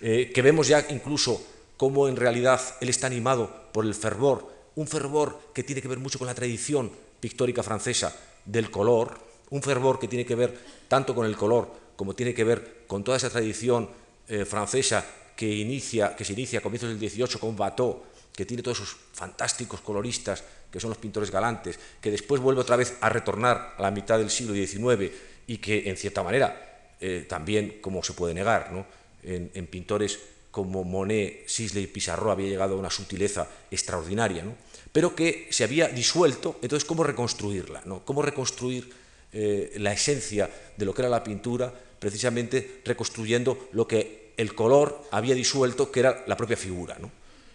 [0.02, 1.44] eh, que vemos ya incluso
[1.76, 5.98] cómo en realidad él está animado por el fervor, un fervor que tiene que ver
[5.98, 9.18] mucho con la tradición pictórica francesa del color,
[9.50, 13.02] un fervor que tiene que ver tanto con el color como tiene que ver con
[13.02, 13.88] toda esa tradición
[14.28, 15.04] eh, francesa
[15.36, 18.96] que, inicia, que se inicia a comienzos del 18 con Watteau, que tiene todos esos
[19.12, 23.82] fantásticos coloristas que son los pintores galantes, que después vuelve otra vez a retornar a
[23.82, 25.12] la mitad del siglo XIX
[25.46, 28.86] y que, en cierta manera, eh, también, como se puede negar,
[29.22, 30.18] en, pintores
[30.50, 34.44] como Monet, Sisley y Pissarro había llegado a una sutileza extraordinaria,
[34.92, 37.82] pero que se había disuelto, entonces, ¿cómo reconstruirla?
[37.84, 38.04] ¿no?
[38.04, 38.90] ¿Cómo reconstruir
[39.32, 45.02] eh, la esencia de lo que era la pintura, precisamente reconstruyendo lo que el color
[45.10, 46.96] había disuelto, que era la propia figura,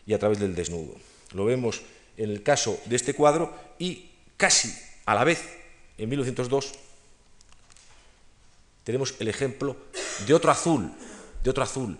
[0.05, 0.95] y a través del desnudo?
[1.33, 1.81] Lo vemos
[2.17, 4.73] en el caso de este cuadro y casi
[5.05, 5.41] a la vez,
[5.97, 6.73] en 1902,
[8.83, 9.77] tenemos el ejemplo
[10.25, 10.91] de otro azul,
[11.43, 11.97] de otro azul,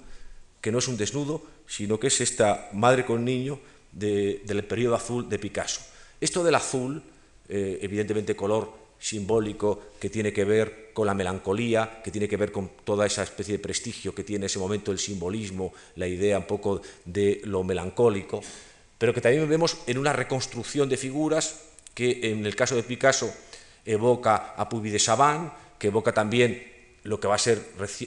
[0.59, 3.59] que no es un desnudo, sino que es esta madre con niño
[3.91, 5.81] del periodo azul de Picasso.
[6.19, 7.01] Esto del azul,
[7.49, 12.51] eh, evidentemente color simbólico que tiene que ver con la melancolía, que tiene que ver
[12.51, 16.45] con toda esa especie de prestigio que tiene ese momento el simbolismo, la idea un
[16.45, 18.41] poco de lo melancólico,
[18.97, 21.61] pero que también vemos en una reconstrucción de figuras
[21.95, 23.33] que en el caso de Picasso
[23.83, 26.69] evoca a Puy de Chavannes, que evoca también
[27.03, 27.59] lo que va a ser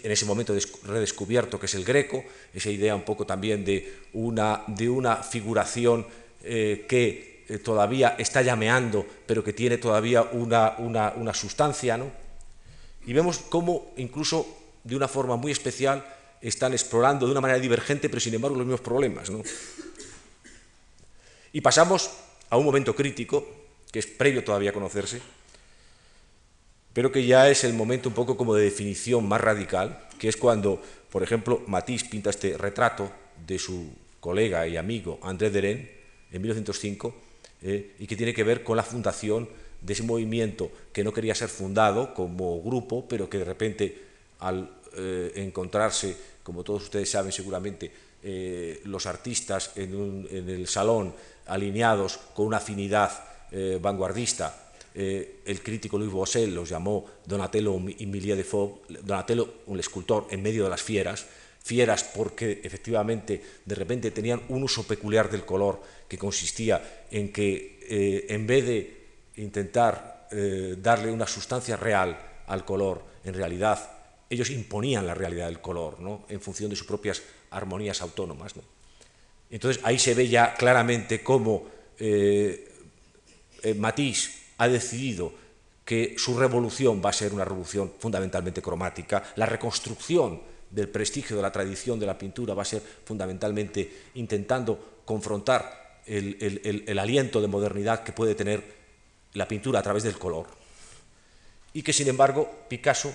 [0.05, 0.55] en ese momento
[0.85, 2.23] redescubierto, que es el greco,
[2.55, 6.07] esa idea un poco también de una, de una figuración
[6.45, 11.97] eh, que eh, todavía está llameando, pero que tiene todavía una, una, sustancia.
[11.97, 12.11] ¿no?
[13.07, 14.47] Y vemos cómo incluso
[14.83, 16.05] de una forma muy especial
[16.41, 19.31] están explorando de una manera divergente, pero sin embargo los mismos problemas.
[19.31, 19.43] ¿no?
[21.53, 22.11] Y pasamos
[22.51, 23.47] a un momento crítico,
[23.91, 25.21] que es previo todavía a conocerse,
[26.93, 30.37] pero que ya es el momento un poco como de definición más radical, que es
[30.37, 33.11] cuando, por ejemplo, Matisse pinta este retrato
[33.47, 35.91] de su colega y amigo André Deren
[36.33, 37.15] en 1905,
[37.67, 39.49] eh, y que tiene que ver con la fundación
[39.81, 44.03] de ese movimiento que no quería ser fundado como grupo, pero que de repente
[44.41, 47.91] al eh, encontrarse, como todos ustedes saben seguramente,
[48.23, 51.15] eh, los artistas en, el salón
[51.47, 53.11] alineados con una afinidad
[53.81, 54.73] vanguardista.
[54.95, 60.43] El crítico Louis Bossel los llamó Donatello y Milia de Faux, Donatello, un escultor en
[60.43, 61.27] medio de las fieras,
[61.65, 65.81] fieras porque efectivamente de repente tenían un uso peculiar del color
[66.15, 68.79] que consistía en que en vez de
[69.37, 70.29] intentar
[70.79, 73.91] darle una sustancia real al color en realidad
[74.31, 76.25] ellos imponían la realidad del color, ¿no?
[76.29, 78.55] en función de sus propias armonías autónomas.
[79.51, 81.67] Entonces ahí se ve ya claramente cómo
[81.99, 82.73] eh,
[83.63, 85.33] eh, Matisse ha decidido
[85.85, 90.41] que su revolución va a ser una revolución fundamentalmente cromática, la reconstrucción
[90.71, 96.99] del prestigio de la tradición de la pintura va a ser fundamentalmente intentando confrontar el
[96.99, 98.63] aliento de modernidad que puede tener
[99.35, 100.47] la pintura a través del color.
[101.73, 103.15] Y que sin embargo Picasso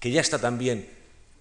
[0.00, 0.88] que ya está también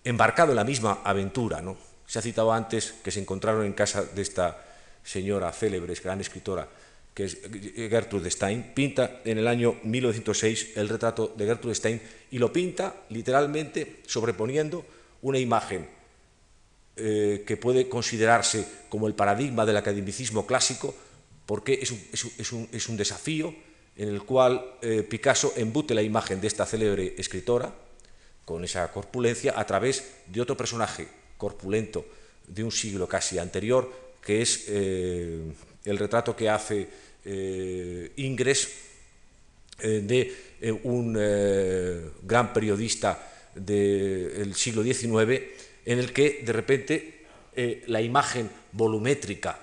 [0.03, 1.61] embarcado en la misma aventura.
[1.61, 1.77] ¿no?
[2.05, 4.65] Se ha citado antes que se encontraron en casa de esta
[5.03, 6.67] señora célebre, gran escritora,
[7.13, 7.37] que es
[7.75, 12.95] Gertrude Stein, pinta en el año 1906 el retrato de Gertrude Stein y lo pinta
[13.09, 14.85] literalmente sobreponiendo
[15.21, 15.87] una imagen
[16.99, 20.93] eh, que puede considerarse como el paradigma del academicismo clásico,
[21.45, 23.53] porque es un, es un, es un desafío
[23.95, 27.73] en el cual eh, Picasso embute la imagen de esta célebre escritora,
[28.45, 32.05] con esa corpulencia a través de otro personaje corpulento
[32.47, 33.89] de un siglo casi anterior,
[34.21, 35.53] que es eh,
[35.85, 37.09] el retrato que hace
[38.17, 38.69] Ingres
[39.77, 40.33] de
[40.83, 41.13] un
[42.23, 45.41] gran periodista del siglo XIX,
[45.85, 47.25] en el que de repente
[47.87, 49.59] la imagen volumétrica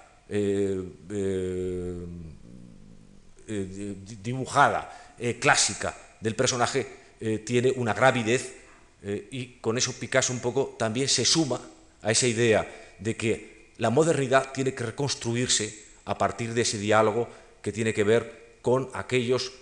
[4.22, 6.86] dibujada, clásica del personaje,
[7.44, 8.56] tiene una gravidez
[9.02, 11.60] eh, y con eso Picasso un poco también se suma
[12.02, 12.66] a esa idea
[12.98, 17.28] de que la modernidad tiene que reconstruirse a partir de ese diálogo
[17.62, 19.52] que tiene que ver con aquellos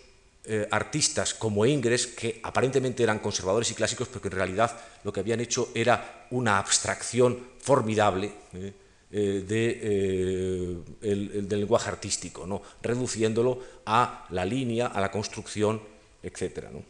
[0.46, 5.12] eh, artistas como Ingres, que aparentemente eran conservadores y clásicos, pero que en realidad lo
[5.12, 8.72] que habían hecho era una abstracción formidable eh,
[9.10, 12.62] de, del lenguaje artístico, ¿no?
[12.82, 15.80] reduciéndolo a la línea, a la construcción,
[16.22, 16.64] etc.
[16.72, 16.82] ¿no?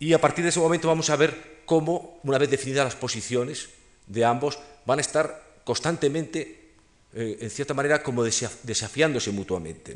[0.00, 3.68] Y a partir de ese momento vamos a ver cómo, una vez definidas las posiciones
[4.06, 6.72] de ambos, van a estar constantemente,
[7.14, 9.94] eh, en cierta manera, como desafiándose mutuamente.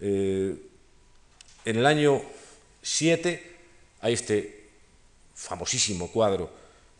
[0.00, 0.56] Eh,
[1.64, 2.22] en el año
[2.82, 3.56] 7
[4.00, 4.68] hay este
[5.34, 6.50] famosísimo cuadro,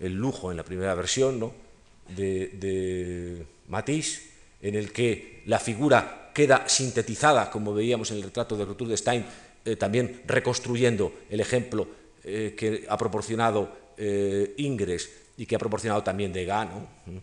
[0.01, 1.53] El lujo en la primera versión,
[2.09, 4.23] de, de Matisse,
[4.61, 8.97] en el que la figura queda sintetizada, como veíamos en el retrato de Rotur de
[8.97, 9.25] Stein,
[9.65, 11.87] eh, también reconstruyendo el ejemplo
[12.25, 16.69] eh, que ha proporcionado eh, Ingres y que ha proporcionado también Degas,
[17.07, 17.17] ¿Mm?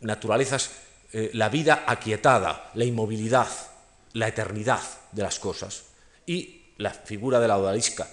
[0.00, 0.70] naturalezas,
[1.12, 3.48] eh, la vida aquietada, la inmovilidad,
[4.12, 4.80] la eternidad
[5.12, 5.84] de las cosas,
[6.26, 8.08] y la figura de la odalisca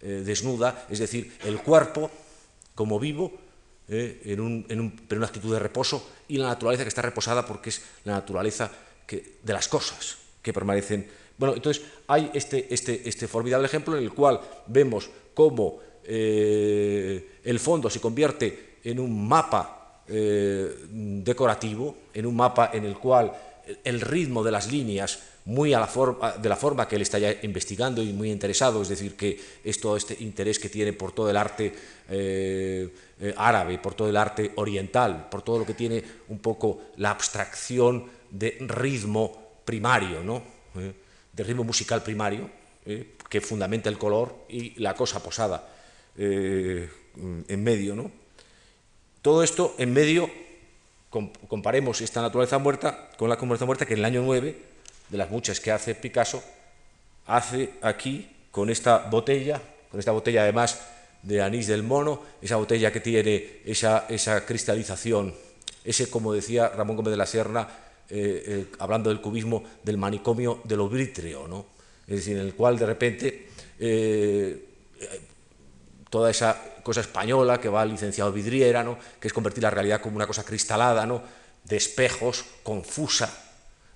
[0.00, 2.10] eh, desnuda, es decir, el cuerpo
[2.74, 3.32] como vivo,
[3.88, 8.70] en, una actitud de reposo, y la naturaleza que está reposada porque es la naturaleza
[9.06, 11.06] que, de las cosas que permanecen.
[11.38, 17.88] Bueno, entonces hay este, este, este formidable ejemplo en el cual vemos cómo el fondo
[17.88, 23.32] se convierte en un mapa eh, decorativo, en un mapa en el cual
[23.84, 27.18] el ritmo de las líneas muy a la forma, de la forma que él está
[27.18, 31.12] ya investigando y muy interesado, es decir, que es todo este interés que tiene por
[31.12, 31.72] todo el arte
[32.08, 32.88] eh,
[33.20, 37.10] eh, árabe, por todo el arte oriental, por todo lo que tiene un poco la
[37.10, 40.42] abstracción de ritmo primario, ¿no?
[40.76, 40.92] Eh,
[41.32, 42.50] de ritmo musical primario,
[43.28, 45.66] que fundamenta el color y la cosa posada
[46.16, 47.94] en medio.
[47.94, 48.10] ¿no?
[49.22, 50.28] Todo esto en medio,
[51.48, 54.71] comparemos esta naturaleza muerta con la naturaleza muerta que en el año 9
[55.12, 56.42] de las muchas que hace Picasso,
[57.26, 59.60] hace aquí con esta botella,
[59.90, 60.80] con esta botella además
[61.22, 65.34] de anís del mono, esa botella que tiene esa, esa cristalización,
[65.84, 67.68] ese, como decía Ramón Gómez de la Serna,
[68.08, 71.66] eh, eh, hablando del cubismo, del manicomio del oblítreo, ¿no?
[72.06, 73.48] es decir, en el cual de repente
[73.78, 74.66] eh,
[76.08, 78.98] toda esa cosa española que va al licenciado Vidriera, ¿no?
[79.20, 81.22] que es convertir la realidad como una cosa cristalada, ¿no?
[81.64, 83.51] de espejos, confusa,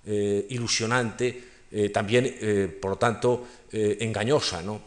[0.07, 1.43] eh, ilusionante,
[1.73, 4.63] eh, también, eh, por lo tanto, engañosa.
[4.63, 4.81] ¿no?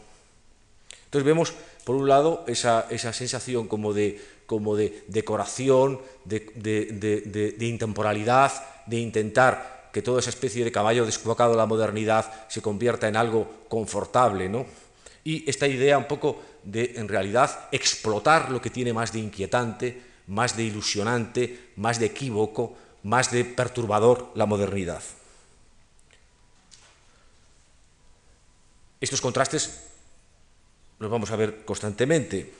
[1.04, 1.52] Entonces vemos,
[1.84, 8.50] por un lado, esa, esa sensación como de, como de decoración, de, de, de, intemporalidad,
[8.86, 13.16] de intentar que toda esa especie de caballo descuacado de la modernidad se convierta en
[13.16, 14.66] algo confortable, ¿no?
[15.22, 20.00] Y esta idea un poco de, en realidad, explotar lo que tiene más de inquietante,
[20.28, 25.02] más de ilusionante, más de equívoco, más de perturbador la modernidad.
[29.00, 29.86] Estos contrastes
[30.98, 32.52] los vamos a ver constantemente.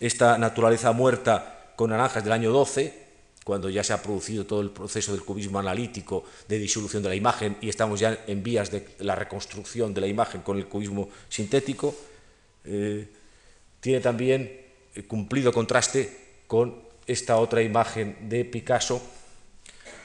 [0.00, 3.04] Esta naturaleza muerta con naranjas del año 12,
[3.44, 7.14] cuando ya se ha producido todo el proceso del cubismo analítico de disolución de la
[7.14, 11.10] imagen y estamos ya en vías de la reconstrucción de la imagen con el cubismo
[11.28, 11.94] sintético,
[12.64, 13.06] eh,
[13.80, 14.60] tiene también
[14.94, 19.02] eh, cumplido contraste con esta otra imagen de Picasso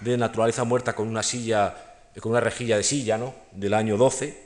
[0.02, 1.76] de naturaleza muerta con una silla,
[2.20, 3.34] con una rejilla de silla, ¿no?
[3.52, 4.38] del año 12,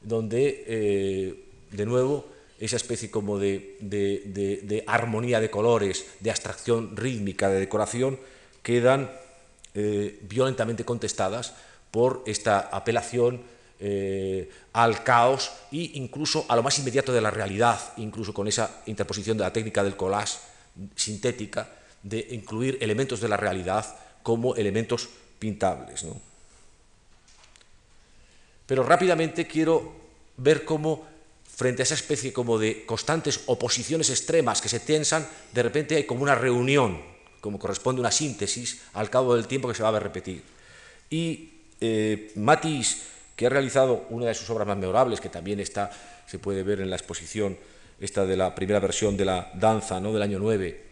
[0.00, 2.26] donde eh, de nuevo
[2.58, 8.18] esa especie como de, armonía de colores, de abstracción rítmica, de decoración,
[8.62, 9.10] quedan
[9.74, 11.54] eh, violentamente contestadas
[11.90, 13.42] por esta apelación
[13.80, 18.82] eh, al caos e incluso a lo más inmediato de la realidad, incluso con esa
[18.86, 20.38] interposición de la técnica del collage
[20.96, 21.70] sintética,
[22.02, 23.86] de incluir elementos de la realidad
[24.28, 25.08] como elementos
[25.38, 26.04] pintables.
[28.66, 29.90] Pero rápidamente quiero
[30.36, 31.08] ver cómo
[31.48, 36.04] frente a esa especie como de constantes oposiciones extremas que se tensan, de repente hay
[36.04, 37.00] como una reunión,
[37.40, 40.42] como corresponde una síntesis al cabo del tiempo que se va a repetir.
[41.08, 41.48] Y
[41.80, 42.98] eh, Matisse
[43.34, 45.90] que ha realizado una de sus obras más memorables, que también está,
[46.26, 47.56] se puede ver en la exposición,
[47.98, 50.12] esta de la primera versión de la danza ¿no?
[50.12, 50.84] del año 9,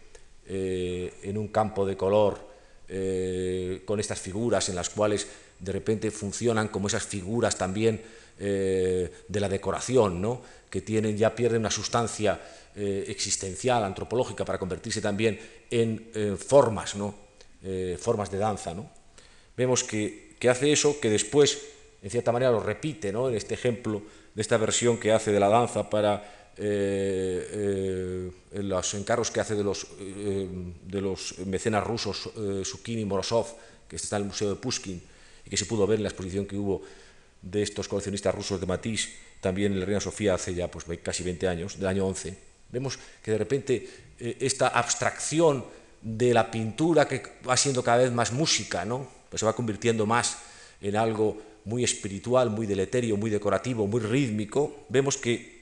[0.47, 2.46] eh, en un campo de color,
[2.89, 5.27] eh, con estas figuras en las cuales
[5.59, 8.01] de repente funcionan como esas figuras también
[8.39, 10.41] eh, de la decoración, ¿no?
[10.69, 12.39] que tienen, ya pierden una sustancia
[12.77, 15.39] existencial, antropológica, para convertirse también
[15.71, 17.15] en formas, ¿no?
[17.97, 18.75] formas de danza.
[18.75, 18.87] ¿no?
[19.55, 21.57] Vemos que, que hace eso, que después
[22.03, 23.29] en cierta manera lo repite ¿no?
[23.29, 24.03] en este ejemplo
[24.35, 29.55] de esta versión que hace de la danza para eh, eh, los encargos que hace
[29.55, 30.47] de los, eh,
[30.83, 32.29] de los mecenas rusos
[32.63, 33.47] Sukhin y Morozov,
[33.87, 35.01] que está en el Museo de Pushkin
[35.45, 36.81] y que se pudo ver en la exposición que hubo
[37.41, 41.23] de estos coleccionistas rusos de Matisse, también en la Reina Sofía hace ya pues, casi
[41.23, 42.37] 20 años, del año 11.
[42.71, 43.87] Vemos que de repente
[44.19, 45.63] esta abstracción
[46.01, 49.07] de la pintura que va siendo cada vez más música, ¿no?
[49.29, 50.39] pues se va convirtiendo más
[50.81, 55.56] en algo muy espiritual, muy deleterio, muy decorativo, muy rítmico, vemos que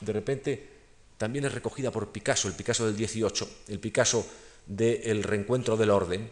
[0.00, 0.68] de repente
[1.16, 4.26] también es recogida por Picasso, el Picasso del 18, el Picasso
[4.66, 6.30] del reencuentro del orden.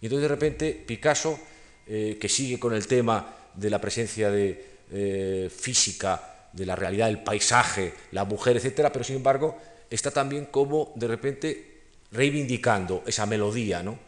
[0.00, 1.38] Y entonces de repente Picasso,
[1.86, 7.06] eh, que sigue con el tema de la presencia de eh, física, de la realidad
[7.06, 9.58] del paisaje, la mujer, etcétera, pero sin embargo
[9.90, 11.76] está también como de repente
[12.12, 13.98] reivindicando esa melodía, ¿no?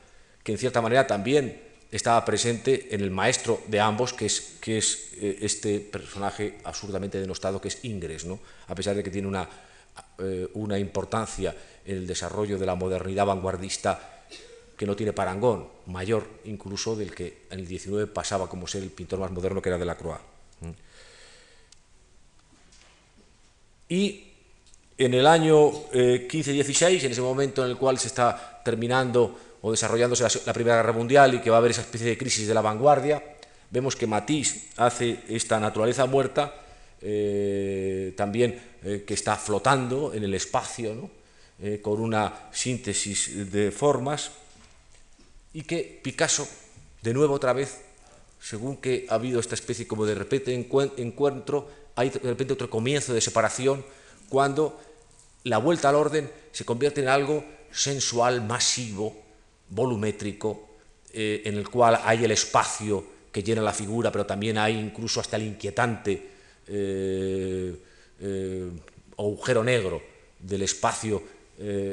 [0.42, 4.78] que en cierta manera también estaba presente en el maestro de ambos, que es, que
[4.78, 8.38] es eh, este personaje absurdamente denostado, que es Ingres, ¿no?
[8.66, 9.48] a pesar de que tiene una,
[10.18, 14.16] eh, una importancia en el desarrollo de la modernidad vanguardista
[14.76, 18.90] que no tiene parangón, mayor incluso del que en el 19 pasaba como ser el
[18.90, 20.20] pintor más moderno que era de la Croix.
[23.88, 24.24] Y
[24.98, 29.70] en el año 15-16, eh, en ese momento en el cual se está terminando o
[29.70, 32.54] desarrollándose la, Primera Guerra Mundial y que va a haber esa especie de crisis de
[32.54, 33.22] la vanguardia,
[33.70, 36.54] vemos que Matisse hace esta naturaleza muerta,
[37.00, 41.10] eh, también eh, que está flotando en el espacio,
[41.60, 44.30] eh, con una síntesis de formas,
[45.52, 46.46] y que Picasso,
[47.02, 47.80] de nuevo otra vez,
[48.40, 53.12] según que ha habido esta especie como de repente encuentro, hay de repente otro comienzo
[53.12, 53.84] de separación
[54.28, 54.80] cuando
[55.44, 59.16] la vuelta al orden se convierte en algo sensual, masivo,
[59.70, 60.68] volumétrico,
[61.12, 65.20] eh, en el cual hay el espacio que llena la figura, pero también hay incluso
[65.20, 66.28] hasta el inquietante
[66.66, 67.76] eh,
[68.20, 68.70] eh,
[69.16, 70.02] agujero negro
[70.38, 71.38] del espacio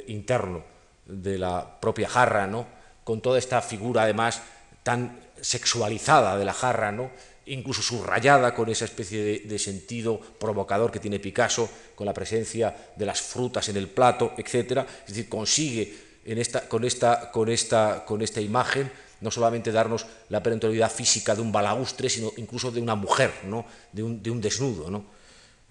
[0.07, 0.63] interno
[1.07, 2.67] de la propia jarra, ¿no?
[3.03, 4.43] con toda esta figura además
[4.83, 7.09] tan sexualizada de la jarra, ¿no?
[7.47, 13.05] incluso subrayada con esa especie de, sentido provocador que tiene Picasso, con la presencia de
[13.05, 14.85] las frutas en el plato, etc.
[15.01, 20.05] Es decir, consigue en esta, con, esta, con, esta, con esta imagen no solamente darnos
[20.29, 23.65] la perentoriedad física de un balaustre, sino incluso de una mujer, ¿no?
[23.91, 25.05] de, un, de un desnudo, ¿no?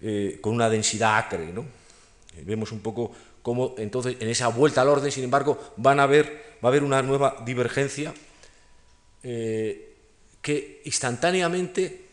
[0.01, 1.53] Eh, con una densidad acre.
[1.53, 1.63] ¿no?
[2.37, 6.05] Eh, vemos un poco cómo entonces en esa vuelta al orden, sin embargo, van a
[6.05, 8.13] haber, va a haber una nueva divergencia
[9.23, 9.95] eh,
[10.43, 12.07] que instantáneamente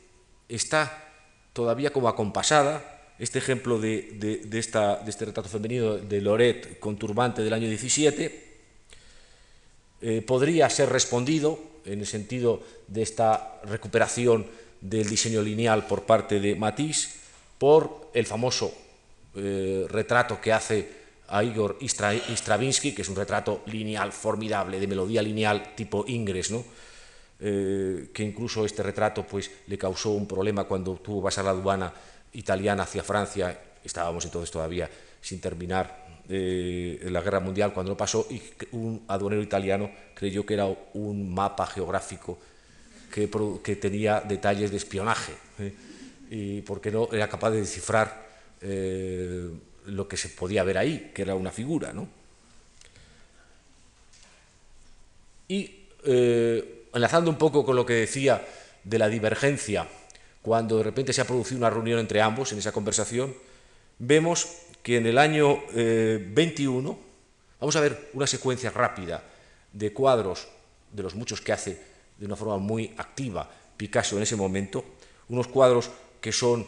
[0.47, 1.11] está
[1.53, 2.90] todavía como acompasada.
[3.21, 8.47] Este ejemplo de, esta, de este retrato femenino de Loret con turbante del año 17
[10.01, 14.47] eh, podría ser respondido en el sentido de esta recuperación
[14.81, 17.11] del diseño lineal por parte de Matisse
[17.59, 18.73] por el famoso
[19.35, 20.89] eh, retrato que hace
[21.27, 26.65] a Igor Stravinsky, que es un retrato lineal formidable, de melodía lineal tipo Ingres, ¿no?
[27.39, 31.51] Eh, que incluso este retrato pues, le causó un problema cuando tuvo que pasar la
[31.51, 31.93] aduana
[32.33, 34.89] italiana hacia Francia, estábamos entonces todavía
[35.21, 40.53] sin terminar eh, la guerra mundial cuando lo pasó y un aduanero italiano creyó que
[40.53, 42.39] era un mapa geográfico
[43.11, 43.27] que,
[43.75, 45.73] tenía detalles de espionaje ¿eh?
[46.29, 48.31] y porque no era capaz de descifrar
[49.87, 51.91] lo que se podía ver ahí, que era una figura.
[51.91, 52.07] ¿no?
[55.49, 58.45] Y enlazando un poco con lo que decía
[58.83, 59.87] de la divergencia,
[60.41, 63.35] cuando de repente se ha producido una reunión entre ambos en esa conversación,
[63.99, 64.47] vemos
[64.81, 66.95] que en el año 21, eh,
[67.59, 69.23] vamos a ver una secuencia rápida
[69.71, 70.47] de cuadros,
[70.91, 71.79] de los muchos que hace
[72.17, 74.85] de una forma muy activa Picasso en ese momento,
[75.29, 75.89] unos cuadros
[76.19, 76.67] que son,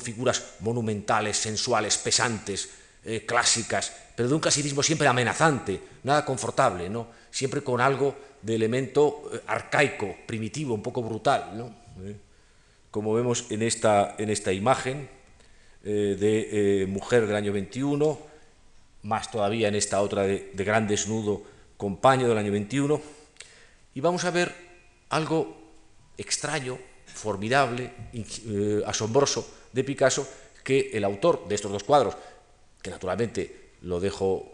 [0.00, 2.68] figuras monumentales, sensuales, pesantes,
[3.04, 7.08] eh, clásicas, pero de un clasicismo siempre amenazante, nada confortable, ¿no?
[7.30, 11.74] siempre con algo de elemento eh, arcaico, primitivo, un poco brutal, ¿no?
[12.90, 15.08] Eh, como vemos en esta, en esta imagen
[15.84, 18.18] eh, de mujer del año 21,
[19.02, 21.42] más todavía en esta otra de, gran desnudo,
[21.76, 23.00] compañero del año 21,
[23.94, 24.52] y vamos a ver
[25.08, 25.56] algo
[26.18, 27.92] extraño, formidable,
[28.86, 30.28] asombroso de Picasso,
[30.62, 32.16] que el autor de estos dos cuadros,
[32.82, 34.46] que naturalmente lo dejo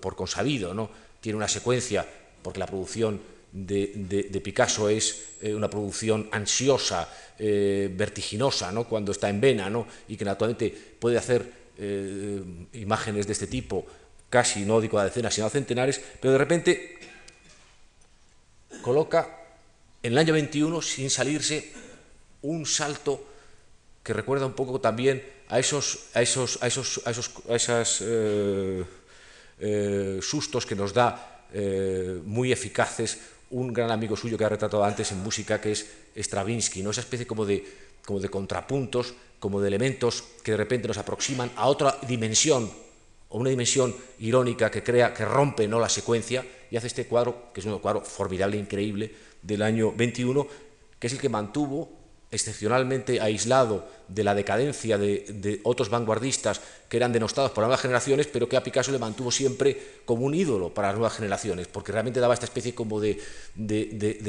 [0.00, 0.88] por consabido, ¿no?
[1.20, 2.06] tiene una secuencia
[2.42, 3.20] porque la producción
[3.66, 8.84] de, Picasso es eh, una producción ansiosa, eh, vertiginosa, ¿no?
[8.84, 9.86] cuando está en vena, ¿no?
[10.08, 12.42] y que naturalmente puede hacer eh,
[12.74, 13.86] imágenes de este tipo,
[14.30, 16.98] casi no digo a decenas, sino a centenares, pero de repente
[18.82, 19.36] coloca
[20.02, 21.72] en el año 21, sin salirse,
[22.42, 23.26] un salto
[24.02, 28.04] que recuerda un poco también a esos, a esos, a esos, a esos, a esas,
[30.24, 31.44] sustos que nos da
[32.24, 33.18] muy eficaces
[33.50, 35.86] un gran amigo suyo que ha retratado antes en música, que es
[36.16, 36.90] Stravinsky, ¿no?
[36.90, 37.64] esa especie como de,
[38.04, 42.70] como de contrapuntos, como de elementos que de repente nos aproximan a otra dimensión,
[43.30, 45.78] o una dimensión irónica que crea, que rompe ¿no?
[45.80, 50.46] la secuencia, y hace este cuadro, que es un cuadro formidable, increíble, del año 21,
[50.98, 51.97] que es el que mantuvo
[52.30, 58.26] excepcionalmente aislado de la decadencia de, otros vanguardistas que eran denostados por las nuevas generaciones,
[58.26, 61.92] pero que a Picasso le mantuvo siempre como un ídolo para las nuevas generaciones, porque
[61.92, 63.18] realmente daba esta especie como de,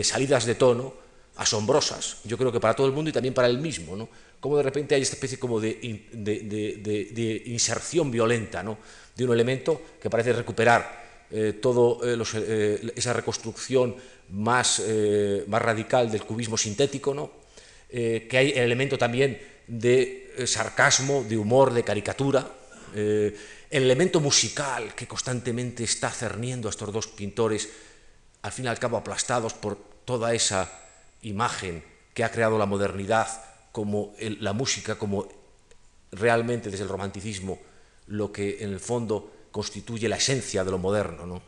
[0.03, 0.93] salidas de tono
[1.35, 4.09] asombrosas, yo creo que para todo el mundo y también para él mismo, ¿no?
[4.41, 5.79] como de repente hay esta especie como de,
[7.45, 8.77] inserción violenta ¿no?
[9.15, 13.95] de un elemento que parece recuperar eh, todo eh, eh, esa reconstrucción
[14.31, 14.81] más,
[15.47, 17.38] más radical del cubismo sintético, ¿no?
[17.89, 22.47] Eh, que hay el elemento también de eh, sarcasmo, de humor, de caricatura,
[22.93, 23.35] eh,
[23.69, 27.69] el elemento musical que constantemente está cerniendo a estos dos pintores,
[28.43, 30.71] al fin y al cabo aplastados por toda esa
[31.23, 31.83] imagen
[32.13, 33.27] que ha creado la modernidad,
[33.71, 35.27] como la música, como
[36.11, 37.59] realmente desde el romanticismo,
[38.07, 41.25] lo que en el fondo constituye la esencia de lo moderno.
[41.25, 41.41] ¿no?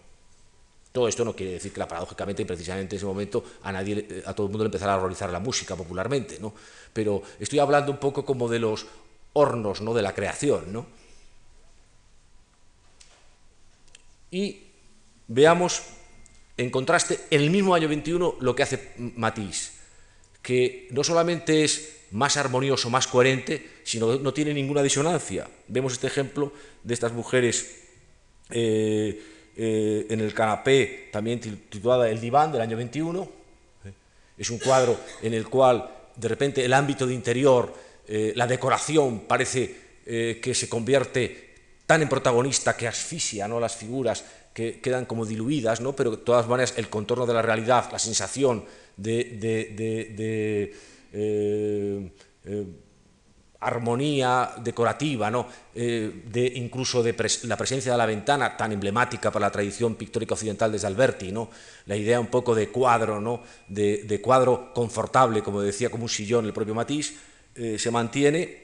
[0.91, 4.33] Todo esto no quiere decir que la paradójicamente, precisamente en ese momento, a, nadie, a
[4.33, 6.53] todo el mundo le empezara a horrorizar la música popularmente, ¿no?
[6.91, 8.85] Pero estoy hablando un poco como de los
[9.33, 9.93] hornos, ¿no?
[9.93, 10.85] De la creación, ¿no?
[14.31, 14.63] Y
[15.27, 15.81] veamos,
[16.57, 19.73] en contraste, en el mismo año 21, lo que hace Matisse.
[20.41, 25.47] que no solamente es más armonioso, más coherente, sino que no tiene ninguna disonancia.
[25.67, 26.51] Vemos este ejemplo
[26.83, 27.79] de estas mujeres
[28.49, 29.21] eh,
[29.63, 33.29] eh, en el canapé, también titulada El diván del año 21.
[34.35, 37.71] Es un cuadro en el cual de repente el ámbito de interior,
[38.07, 41.53] eh, la decoración parece que se convierte
[41.85, 43.59] tan en protagonista que asfixia ¿no?
[43.59, 45.95] las figuras que quedan como diluidas, ¿no?
[45.95, 48.65] pero de todas maneras el contorno de la realidad, la sensación
[48.97, 50.73] de,
[53.61, 55.47] armonía decorativa, ¿no?
[55.73, 60.33] Eh, de, incluso de la presencia de la ventana, tan emblemática para la tradición pictórica
[60.33, 61.49] occidental desde Alberti, ¿no?
[61.85, 63.41] la idea un poco de cuadro, ¿no?
[63.67, 67.13] de, cuadro confortable, como decía, como un sillón el propio Matisse,
[67.55, 68.63] eh, se, mantiene,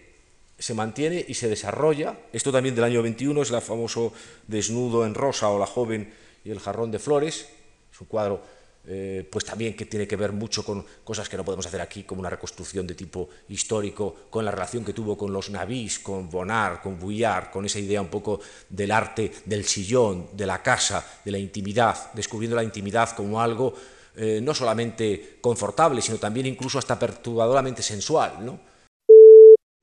[0.58, 2.18] se mantiene y se desarrolla.
[2.34, 4.14] Esto también del año 21 es el famoso
[4.48, 6.12] Desnudo en rosa o La joven
[6.44, 7.48] y el jarrón de flores,
[7.94, 8.42] es un cuadro
[8.90, 12.04] eh, pues también que tiene que ver mucho con cosas que no podemos hacer aquí,
[12.04, 16.30] como una reconstrucción de tipo histórico, con la relación que tuvo con los navís, con
[16.30, 21.06] Bonnard, con Vuillard, con esa idea un poco del arte del sillón, de la casa,
[21.26, 23.74] de la intimidad, descubriendo la intimidad como algo
[24.16, 28.46] eh, no solamente confortable, sino también incluso hasta perturbadoramente sensual.
[28.46, 28.60] ¿no?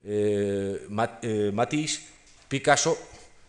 [0.03, 0.87] Eh,
[1.53, 2.01] Matisse,
[2.49, 2.97] Picasso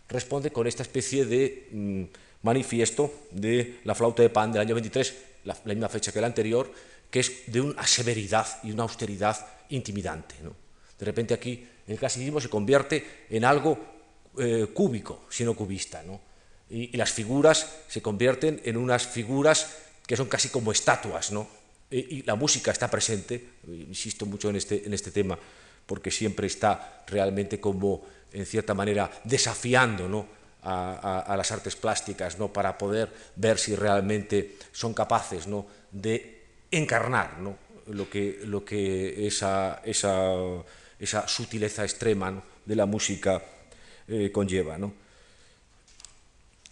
[0.08, 2.04] responde con esta especie de mm,
[2.46, 6.70] manifiesto de la flauta de pan del año 23, la, misma fecha que la anterior,
[7.10, 9.36] que es de una severidad y una austeridad
[9.70, 10.36] intimidante.
[10.98, 13.78] De repente aquí el clasicismo se convierte en algo
[14.38, 16.02] eh, cúbico, sino cubista.
[16.70, 21.32] Y, las figuras se convierten en unas figuras que son casi como estatuas.
[21.32, 21.48] ¿no?
[21.90, 25.38] Y, la música está presente, insisto mucho en este, en este tema,
[25.84, 30.26] porque siempre está realmente como, en cierta manera, desafiando ¿no?
[30.66, 32.52] A, las artes plásticas ¿no?
[32.52, 35.66] para poder ver si realmente son capaces ¿no?
[35.92, 37.56] de encarnar ¿no?
[37.86, 40.34] lo, que, lo que esa, esa,
[40.98, 43.40] esa sutileza extrema de la música
[44.08, 44.76] eh, conlleva.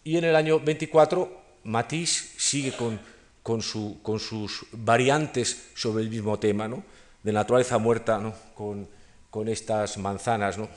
[0.03, 3.01] Y en el año 24 Matisse sigue con,
[3.45, 6.83] con, su, con sus variantes sobre el mismo tema, ¿no?
[7.23, 8.35] de naturaleza muerta, ¿no?
[8.55, 8.89] con,
[9.31, 10.59] con estas manzanas.
[10.59, 10.69] ¿no?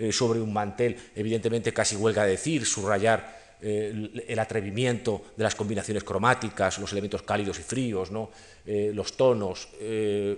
[0.00, 6.04] Eh, sobre un mantel, evidentemente casi huelga decir, subrayar eh, el atrevimiento de las combinaciones
[6.04, 8.30] cromáticas, los elementos cálidos y fríos, ¿no?
[8.64, 9.70] Eh, los tonos,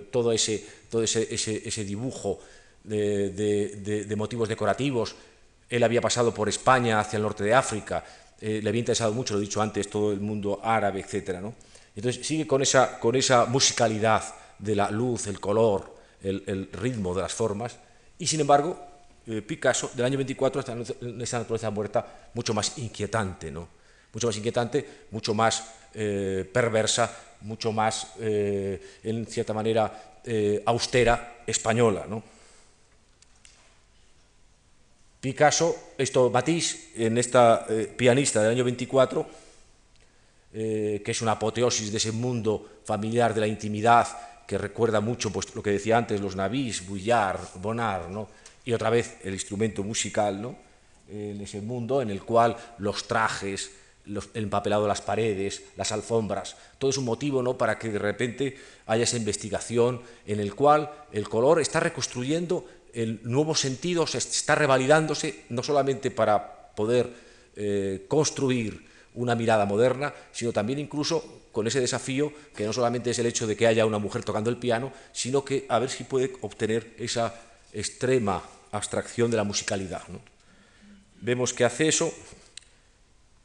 [0.09, 2.39] todo, ese, todo ese, ese, dibujo
[2.83, 5.13] de, motivos decorativos.
[5.69, 8.03] Él había pasado por España hacia el norte de África,
[8.41, 11.37] le había interesado mucho, lo he dicho antes, todo el mundo árabe, etc.
[11.39, 11.53] ¿no?
[11.95, 14.23] Entonces sigue con esa, con esa musicalidad
[14.57, 17.77] de la luz, el color, el, el ritmo de las formas,
[18.17, 18.90] y sin embargo
[19.27, 23.67] eh, Picasso del año 24 está en esa naturaleza muerta mucho más inquietante, ¿no?
[24.13, 25.63] mucho más inquietante, mucho más
[25.93, 30.19] eh, perversa, mucho más, eh, en cierta manera,
[30.65, 32.05] austera, española.
[32.07, 32.21] ¿no?
[35.19, 37.65] Picasso, esto Matisse, en esta
[37.95, 39.27] pianista del año 24,
[40.51, 44.07] que es una apoteosis de ese mundo familiar de la intimidad
[44.51, 48.27] que recuerda mucho pues, lo que decía antes, los Navís, Bouillard, Bonnard, ¿no?
[48.65, 50.55] Y otra vez el instrumento musical, ¿no?
[51.11, 53.71] en ese mundo en el cual los trajes,
[54.05, 57.57] el empapelado de las paredes, las alfombras, todo es un motivo ¿no?
[57.57, 58.57] para que de repente
[58.87, 64.55] haya esa investigación en el cual el color está reconstruyendo el nuevo sentido, se está
[64.55, 67.09] revalidándose, no solamente para poder
[67.55, 73.19] eh, construir una mirada moderna, sino también incluso con ese desafío que no solamente es
[73.19, 76.05] el hecho de que haya una mujer tocando el piano, sino que a ver si
[76.05, 77.33] puede obtener esa
[77.73, 78.41] extrema
[78.71, 80.03] abstracción de la musicalidad.
[81.21, 82.13] Vemos que hace eso,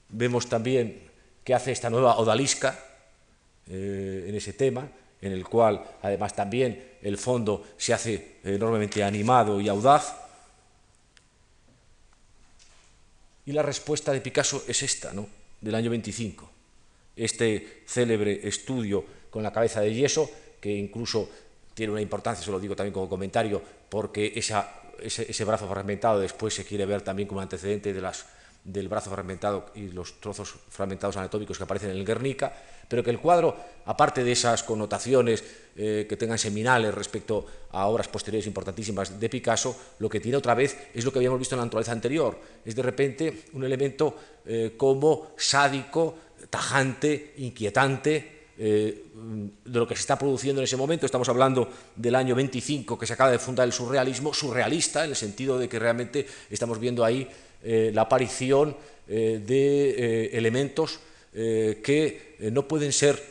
[0.08, 1.02] vemos también
[1.44, 2.78] que hace esta nueva odalisca
[3.68, 4.88] eh, en ese tema,
[5.20, 10.14] en el cual además también el fondo se hace enormemente animado y audaz.
[13.46, 15.28] Y la respuesta de Picasso es esta, ¿no?
[15.60, 16.50] del año 25.
[17.16, 21.28] Este célebre estudio con la cabeza de yeso, que incluso
[21.76, 23.60] tiene una importancia, se lo digo también como comentario,
[23.90, 28.24] porque ese, brazo fragmentado después se quiere ver también como antecedente de las,
[28.64, 32.50] del brazo fragmentado y los trozos fragmentados anatómicos que aparecen en el Guernica,
[32.88, 33.54] pero que el cuadro,
[33.84, 35.44] aparte de esas connotaciones
[35.76, 40.54] eh, que tengan seminales respecto a obras posteriores importantísimas de Picasso, lo que tiene otra
[40.54, 44.16] vez es lo que habíamos visto en la naturaleza anterior, es de repente un elemento
[44.46, 46.14] eh, como sádico,
[46.48, 49.04] tajante, inquietante, eh,
[49.64, 51.06] de lo que se está produciendo en ese momento.
[51.06, 55.16] Estamos hablando del año 25 que se acaba de fundar el surrealismo, surrealista, en el
[55.16, 57.28] sentido de que realmente estamos viendo ahí
[57.62, 58.76] eh, la aparición
[59.08, 61.00] eh, de elementos
[61.36, 63.22] que no pueden ser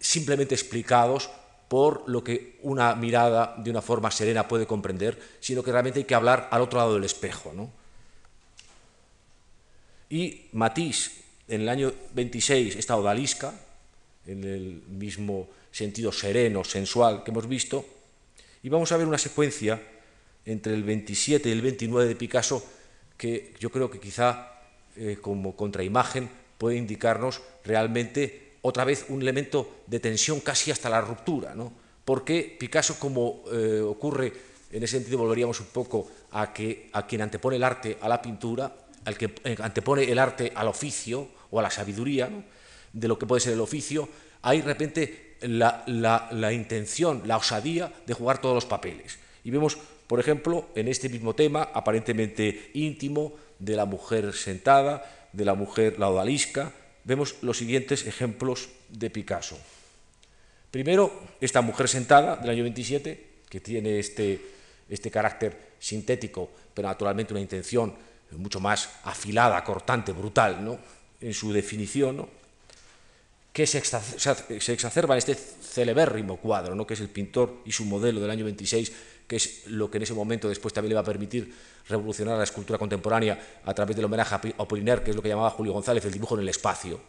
[0.00, 1.28] simplemente explicados
[1.68, 6.04] por lo que una mirada de una forma serena puede comprender, sino que realmente hay
[6.04, 7.52] que hablar al otro lado del espejo.
[7.54, 7.70] ¿no?
[10.10, 11.10] Y Matisse,
[11.48, 13.54] en el año 26, esta odalisca,
[14.26, 17.84] en el mismo sentido sereno, sensual que hemos visto,
[18.62, 19.80] y vamos a ver una secuencia
[20.44, 22.64] entre el 27 y el 29 de Picasso
[23.16, 24.52] que yo creo que quizá
[24.96, 31.00] eh, como contraimagen puede indicarnos realmente otra vez un elemento de tensión casi hasta la
[31.00, 31.72] ruptura, ¿no?
[32.04, 34.32] Porque Picasso, como eh, ocurre,
[34.70, 38.20] en ese sentido volveríamos un poco a, que, a quien antepone el arte a la
[38.20, 42.30] pintura, al que eh, antepone el arte al oficio o a la sabiduría
[42.92, 44.08] de lo que puede ser el oficio,
[44.42, 49.18] hay de repente la, la, intención, la osadía de jugar todos los papeles.
[49.44, 55.44] Y vemos, por ejemplo, en este mismo tema, aparentemente íntimo, de la mujer sentada, de
[55.44, 56.72] la mujer la odalisca,
[57.04, 59.56] vemos los siguientes ejemplos de Picasso.
[60.70, 64.40] Primero, esta mujer sentada del año 27, que tiene este,
[64.88, 67.94] este carácter sintético, pero naturalmente una intención
[68.32, 70.78] mucho más afilada, cortante, brutal, ¿no?
[71.20, 72.41] en su definición, ¿no?
[73.52, 76.86] Que se, exacerba en este celebérrimo cuadro, ¿no?
[76.86, 78.92] que es el pintor y su modelo del año 26,
[79.26, 81.54] que es lo que en ese momento después también le va a permitir
[81.88, 85.50] revolucionar la escultura contemporánea a través del homenaje a Apollinaire, que es lo que llamaba
[85.50, 87.00] Julio González el dibujo en el espacio.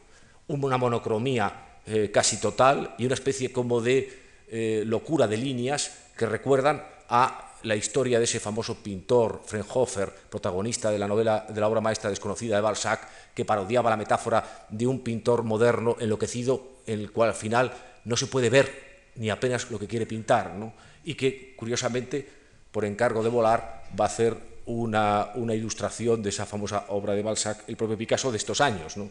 [0.47, 6.25] Una monocromía eh, casi total y una especie como de eh, locura de líneas que
[6.25, 11.67] recuerdan a la historia de ese famoso pintor, Frenhofer, protagonista de la novela de la
[11.67, 16.99] obra maestra desconocida de Balzac, que parodiaba la metáfora de un pintor moderno enloquecido, en
[16.99, 17.73] el cual al final
[18.05, 20.73] no se puede ver ni apenas lo que quiere pintar, ¿no?
[21.03, 22.27] y que, curiosamente,
[22.71, 24.35] por encargo de Volar, va a hacer
[24.65, 28.97] una, una, ilustración de esa famosa obra de Balzac, el propio Picasso, de estos años.
[28.97, 29.09] ¿no?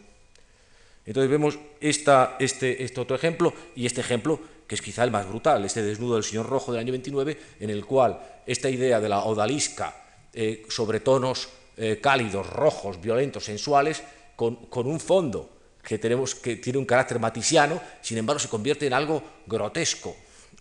[1.05, 5.27] Entonces vemos esta, este, este otro ejemplo y este ejemplo que es quizá el más
[5.27, 9.09] brutal, este desnudo del señor rojo del año 29, en el cual esta idea de
[9.09, 9.95] la odalisca
[10.33, 14.03] eh, sobre tonos eh, cálidos, rojos, violentos, sensuales,
[14.35, 14.57] con,
[14.87, 15.49] un fondo
[15.81, 20.15] que, tenemos, que tiene un carácter matisiano, sin embargo se convierte en algo grotesco,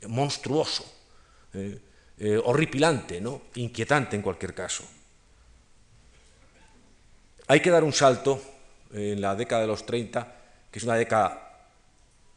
[0.09, 0.85] monstruoso,
[1.55, 3.43] eh, horripilante, ¿no?
[3.55, 4.85] inquietante en cualquier caso.
[7.49, 8.41] Hay que dar un salto
[8.93, 10.37] en la década de los 30,
[10.71, 11.52] que es una década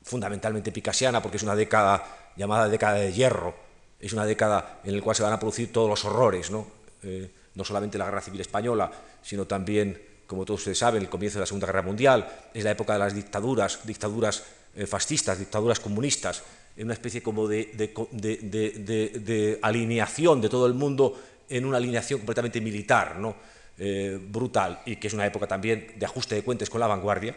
[0.06, 3.56] fundamentalmente picasiana, porque es una década llamada década de hierro,
[3.99, 6.68] es una década en la cual se van a producir todos los horrores, ¿no?
[7.03, 8.91] Eh, no solamente la Guerra Civil Española,
[9.24, 12.72] sino también, como todos ustedes saben, el comienzo de la Segunda Guerra Mundial, es la
[12.72, 14.43] época de las dictaduras, dictaduras
[14.76, 16.43] eh, fascistas, dictaduras comunistas,
[16.78, 17.72] en una especie como de,
[18.12, 23.36] de, alineación de todo el mundo en una alineación completamente militar, ¿no?
[23.78, 27.36] Eh, brutal, y que es una época también de ajuste de cuentas con la vanguardia.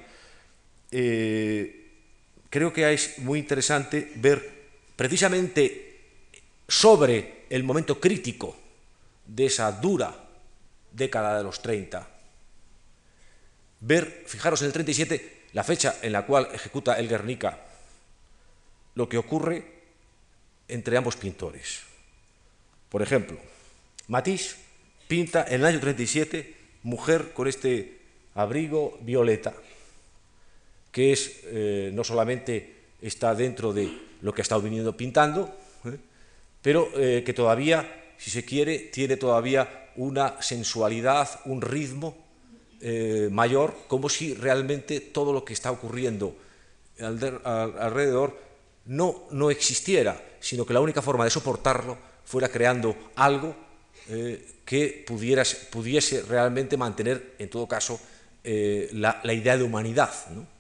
[2.51, 4.59] Creo que es muy interesante ver
[4.97, 5.97] precisamente
[6.67, 8.57] sobre el momento crítico
[9.27, 10.15] de esa dura
[10.93, 12.09] década de los 30.
[13.81, 17.59] Ver, fijaros en el 37, la fecha en la cual ejecuta el Guernica,
[18.95, 19.65] lo que ocurre
[20.67, 21.81] entre ambos pintores.
[22.89, 23.39] Por ejemplo,
[24.09, 24.57] Matisse
[25.07, 27.99] pinta en el año 37 mujer con este
[28.35, 29.55] abrigo violeta,
[30.99, 33.89] que es eh, no solamente está dentro de
[34.21, 35.97] lo que ha estado viniendo pintando, ¿eh?
[36.61, 42.27] pero eh, que todavía, si se quiere, tiene todavía una sensualidad, un ritmo
[43.31, 46.35] mayor, como si realmente todo lo que está ocurriendo
[46.99, 48.37] alrededor
[48.87, 53.55] no, no existiera, sino que la única forma de soportarlo fuera creando algo
[54.65, 55.05] que
[55.71, 58.01] pudiese realmente mantener, en todo caso,
[58.45, 60.13] la, la, idea de humanidad.
[60.31, 60.58] ¿no?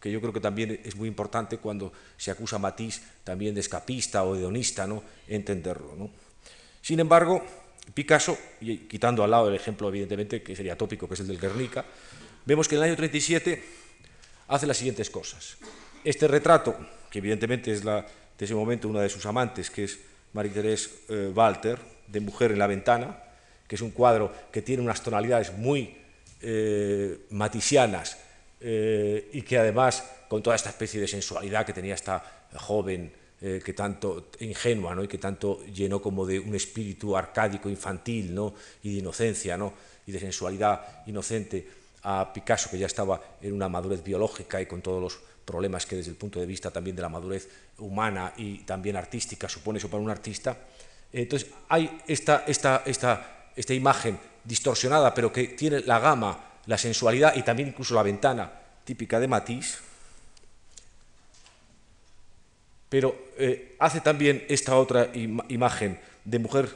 [0.00, 3.60] Que yo creo que también es muy importante cuando se acusa a Matisse también de
[3.60, 5.02] escapista o hedonista, ¿no?
[5.26, 5.94] entenderlo.
[5.96, 6.10] ¿no?
[6.82, 7.44] Sin embargo,
[7.94, 11.40] Picasso, y quitando al lado el ejemplo evidentemente que sería tópico, que es el del
[11.40, 11.84] Guernica,
[12.44, 13.62] vemos que en el año 37
[14.48, 15.56] hace las siguientes cosas.
[16.04, 16.76] Este retrato,
[17.10, 18.06] que evidentemente es la,
[18.38, 19.98] de ese momento una de sus amantes, que es
[20.32, 23.18] Marie-Thérèse eh, Walter, de Mujer en la ventana,
[23.66, 25.96] que es un cuadro que tiene unas tonalidades muy
[26.40, 28.16] eh, matisianas,
[28.60, 33.62] eh, y que además, con toda esta especie de sensualidad que tenía esta joven, eh,
[33.64, 35.04] que tanto ingenua ¿no?
[35.04, 38.52] y que tanto llenó como de un espíritu arcádico, infantil ¿no?
[38.82, 39.72] y de inocencia ¿no?
[40.06, 44.80] y de sensualidad inocente, a Picasso, que ya estaba en una madurez biológica y con
[44.82, 47.48] todos los problemas que desde el punto de vista también de la madurez
[47.78, 50.56] humana y también artística supone eso para un artista.
[51.12, 57.34] Entonces hay esta, esta, esta, esta imagen distorsionada, pero que tiene la gama la sensualidad
[57.34, 58.52] y también incluso la ventana
[58.84, 59.78] típica de Matisse.
[62.88, 66.68] pero eh, hace también esta otra imagen de mujer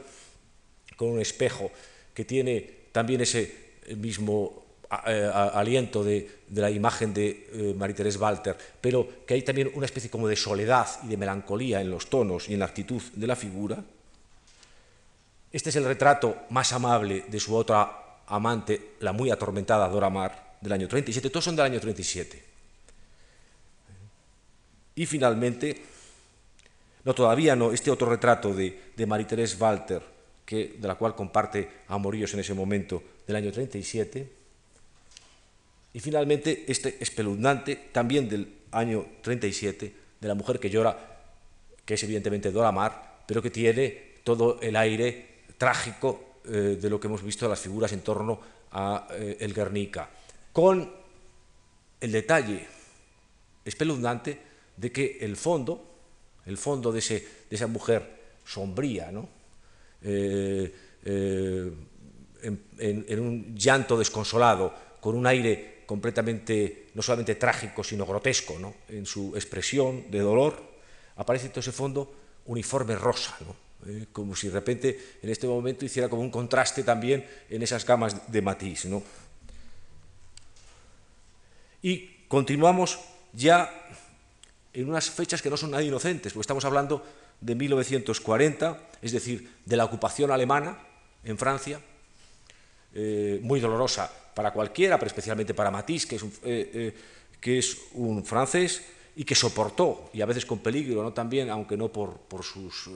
[0.96, 1.70] con un espejo
[2.12, 4.62] que tiene también ese mismo
[5.06, 10.10] eh, aliento de, la imagen de eh, Marie-Thérèse Walter, pero que hay también una especie
[10.10, 13.36] como de soledad y de melancolía en los tonos y en la actitud de la
[13.36, 13.82] figura.
[15.50, 20.56] Este es el retrato más amable de su otra amante, la muy atormentada Dora Maar,
[20.60, 21.30] del año 37.
[21.30, 22.42] Todos son del año 37.
[24.94, 25.82] Y finalmente,
[27.04, 30.02] no, todavía no, este otro retrato de, de Marie-Thérèse Walter,
[30.44, 34.28] que, de la cual comparte amoríos en ese momento, del año 37.
[35.94, 40.96] Y finalmente, este espeluznante, también del año 37, de la mujer que llora,
[41.84, 46.98] que es evidentemente Dora Maar, pero que tiene todo el aire trágico eh, de lo
[46.98, 48.40] que hemos visto de las figuras en torno
[48.72, 50.10] a eh, el Guernica,
[50.52, 50.90] con
[52.00, 52.66] el detalle
[53.64, 54.38] espeluznante
[54.76, 55.84] de que el fondo,
[56.46, 59.28] el fondo de, ese, de esa mujer sombría, ¿no?
[60.02, 60.74] Eh,
[62.42, 68.74] en, un llanto desconsolado, con un aire completamente, no solamente trágico, sino grotesco, ¿no?
[68.88, 70.60] en su expresión de dolor,
[71.16, 72.12] aparece todo ese fondo
[72.46, 73.54] uniforme rosa, ¿no?
[73.84, 77.84] Eh, como si de repente en este momento hiciera como un contraste también en esas
[77.84, 78.84] gamas de matiz.
[78.84, 79.02] ¿no?
[81.82, 83.00] Y continuamos
[83.32, 83.74] ya
[84.72, 87.04] en unas fechas que no son nada inocentes, porque estamos hablando
[87.40, 90.78] de 1940, es decir, de la ocupación alemana
[91.24, 91.80] en Francia,
[92.94, 96.94] eh, muy dolorosa para cualquiera, pero especialmente para Matisse, que es un, eh,
[97.40, 98.82] que es un francés
[99.16, 101.12] y que soportó, y a veces con peligro, ¿no?
[101.12, 102.88] también, aunque no por sus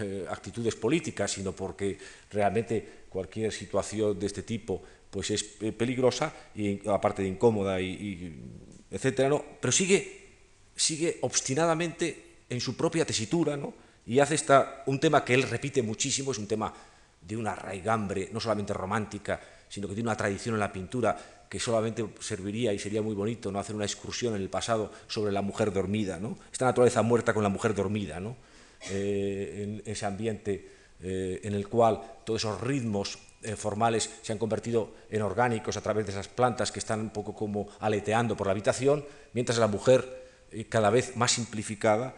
[0.00, 1.98] eh, actitudes políticas, sino porque
[2.30, 8.34] realmente cualquier situación de este tipo pues es eh, peligrosa y aparte de incómoda y,
[8.90, 9.44] etcétera, ¿no?
[9.60, 10.24] Pero sigue
[10.76, 13.74] sigue obstinadamente en su propia tesitura, ¿no?
[14.06, 16.72] Y hace esta, un tema que él repite muchísimo, es un tema
[17.20, 21.16] de una raigambre no solamente romántica, sino que tiene una tradición en la pintura
[21.48, 25.32] que solamente serviría y sería muy bonito no hacer una excursión en el pasado sobre
[25.32, 26.36] la mujer dormida, ¿no?
[26.52, 28.36] Esta naturaleza muerta con la mujer dormida, ¿no?
[28.90, 30.68] Eh, en ese ambiente
[31.02, 35.80] eh, en el cual todos esos ritmos eh, formales se han convertido en orgánicos a
[35.80, 39.66] través de esas plantas que están un poco como aleteando por la habitación, mientras la
[39.66, 40.24] mujer,
[40.68, 42.14] cada vez más simplificada,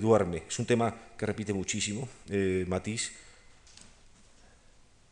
[0.00, 0.44] duerme.
[0.48, 2.08] Es un tema que repite muchísimo
[2.68, 3.12] Matisse.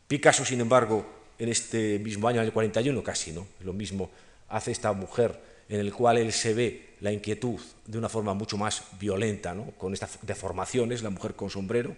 [0.07, 1.05] Picasso, sin embargo,
[1.37, 3.45] en este mismo año, en el 41, casi, ¿no?
[3.59, 4.09] Lo mismo
[4.49, 5.37] hace esta mujer
[5.69, 9.71] en el cual él se ve la inquietud de una forma mucho más violenta, ¿no?
[9.77, 11.95] con estas deformaciones, la mujer con sombrero.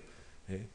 [0.49, 0.65] ¿eh?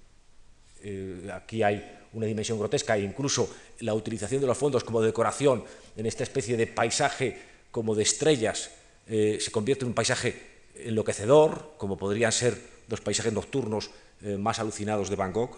[0.82, 5.64] Eh, aquí hay una dimensión grotesca e incluso la utilización de los fondos como decoración
[5.96, 7.38] en esta especie de paisaje
[7.70, 8.70] como de estrellas
[9.08, 12.56] eh, se convierte en un paisaje enloquecedor, como podrían ser
[12.88, 13.90] los paisajes nocturnos
[14.38, 15.56] más alucinados de Van Gogh.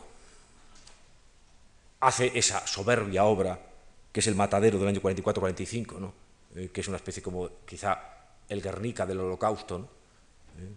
[2.00, 3.58] Hace esa soberbia obra
[4.12, 6.21] que es el matadero del año 44-45, ¿no?
[6.54, 7.98] Eh, que es una especie como quizá
[8.48, 9.88] el Guernica del Holocausto,
[10.58, 10.68] eh,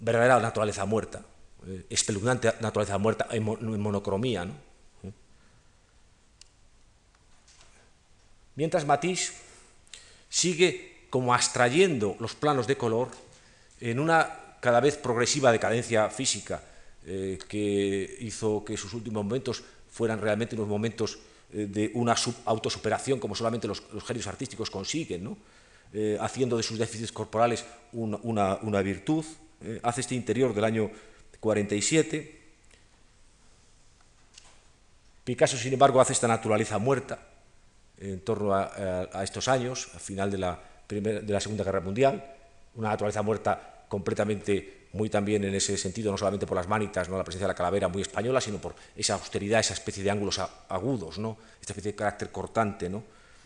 [0.00, 1.22] verdadera naturaleza muerta,
[1.66, 4.48] eh, espeluznante naturaleza muerta en, monocromía.
[8.56, 9.34] Mientras Matisse
[10.28, 13.08] sigue como abstrayendo los planos de color
[13.80, 16.62] en una cada vez progresiva decadencia física
[17.04, 21.18] que hizo que sus últimos momentos fueran realmente unos momentos
[21.54, 25.38] de una autosuperación como solamente los, genios artísticos consiguen, ¿no?
[25.92, 29.24] Eh, haciendo de sus déficits corporales una, virtud.
[29.62, 30.90] Eh, hace este interior del año
[31.38, 32.40] 47.
[35.22, 37.20] Picasso, sin embargo, hace esta naturaleza muerta
[37.98, 42.34] en torno a, estos años, al final de la, de la Segunda Guerra Mundial,
[42.74, 47.18] una naturaleza muerta completamente muy también en ese sentido, no solamente por las manitas, ¿no?
[47.18, 50.40] la presencia de la calavera muy española, sino por esa austeridad, esa especie de ángulos
[50.68, 51.36] agudos, ¿no?
[51.60, 53.02] esta especie de carácter cortante, ¿no?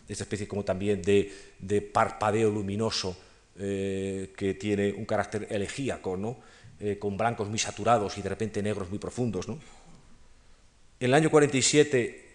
[0.08, 3.16] esta especie como también de, parpadeo luminoso
[3.58, 6.38] eh, que tiene un carácter elegíaco, ¿no?
[6.80, 9.48] Eh, con blancos muy saturados y de repente negros muy profundos.
[9.48, 9.54] ¿no?
[11.00, 12.28] En el año 47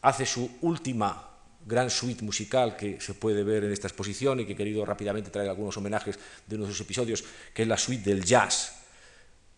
[0.00, 1.31] hace su última
[1.66, 5.30] gran suite musical que se puede ver en esta exposición y que he querido rápidamente
[5.30, 8.82] traer algunos homenajes de uno de sus episodios, que es la suite del jazz.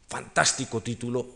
[0.08, 1.26] Fantástico título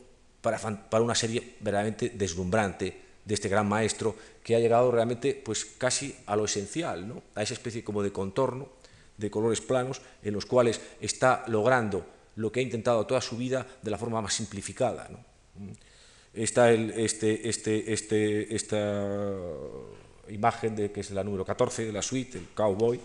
[0.40, 0.60] para,
[1.00, 6.36] una serie verdaderamente deslumbrante de este gran maestro que ha llegado realmente pues casi a
[6.36, 7.22] lo esencial, ¿no?
[7.34, 8.68] a esa especie como de contorno,
[9.16, 12.06] de colores planos, en los cuales está logrando
[12.36, 15.08] lo que ha intentado toda su vida de la forma más simplificada.
[15.10, 15.18] ¿no?
[16.32, 19.34] Está el, este, este, este, esta
[20.30, 23.00] imagen de que es la número 14 de la suite, el cowboy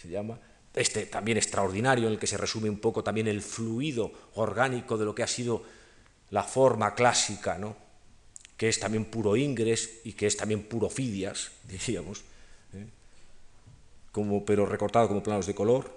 [0.00, 0.38] se llama,
[0.74, 5.04] este también extraordinario, en el que se resume un poco también el fluido orgánico de
[5.04, 5.62] lo que ha sido
[6.30, 7.76] la forma clásica, ¿no?
[8.56, 12.22] que es también puro ingres y que es también puro fidias, diríamos,
[12.74, 12.86] ¿eh?
[14.12, 15.96] como, pero recortado como planos de color.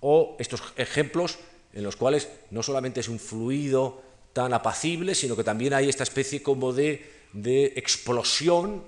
[0.00, 1.38] O estos ejemplos
[1.72, 4.02] en los cuales no solamente es un fluido
[4.32, 8.82] tan apacible, sino que también hay esta especie como de, de explosión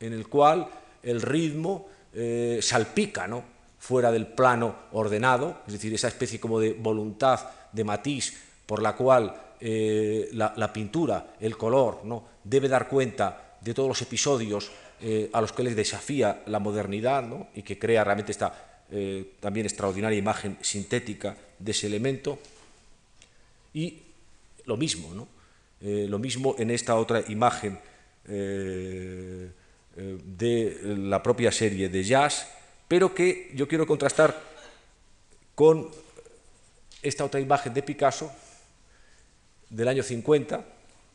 [0.00, 0.68] en el cual
[1.02, 3.44] el ritmo eh, salpica, ¿no?
[3.78, 7.40] fuera del plano ordenado, es decir, esa especie como de voluntad,
[7.72, 8.36] de matiz,
[8.66, 12.24] por la cual eh, la, pintura, el color, ¿no?
[12.44, 14.70] debe dar cuenta de todos los episodios
[15.00, 17.48] eh, a los que les desafía la modernidad ¿no?
[17.54, 18.66] y que crea realmente esta
[19.38, 22.40] también extraordinaria imagen sintética de ese elemento.
[23.72, 24.02] Y
[24.70, 25.28] lo mismo, ¿no?
[25.82, 27.78] lo mismo en esta otra imagen
[28.26, 29.50] eh,
[30.24, 32.46] de la propia serie de jazz,
[32.86, 34.40] pero que yo quiero contrastar
[35.56, 35.90] con
[37.02, 38.30] esta otra imagen de Picasso
[39.68, 40.64] del año 50,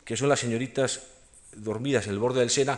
[0.03, 1.07] que son las señoritas
[1.55, 2.77] dormidas en el borde del Sena,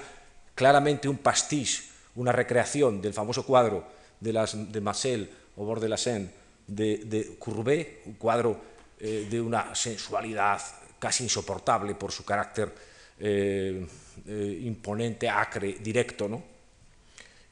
[0.53, 1.83] claramente un pastiche,
[2.15, 3.83] una recreación del famoso cuadro
[4.19, 6.29] de, las, de Marcel o bord de la Seine
[6.67, 8.61] de, de Courbet, un cuadro
[8.99, 10.59] eh, de una sensualidad
[10.97, 12.73] casi insoportable por su carácter
[13.19, 13.85] eh,
[14.27, 16.41] eh, imponente, acre, directo, ¿no?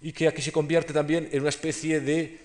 [0.02, 2.40] y que aquí se convierte también en una especie de,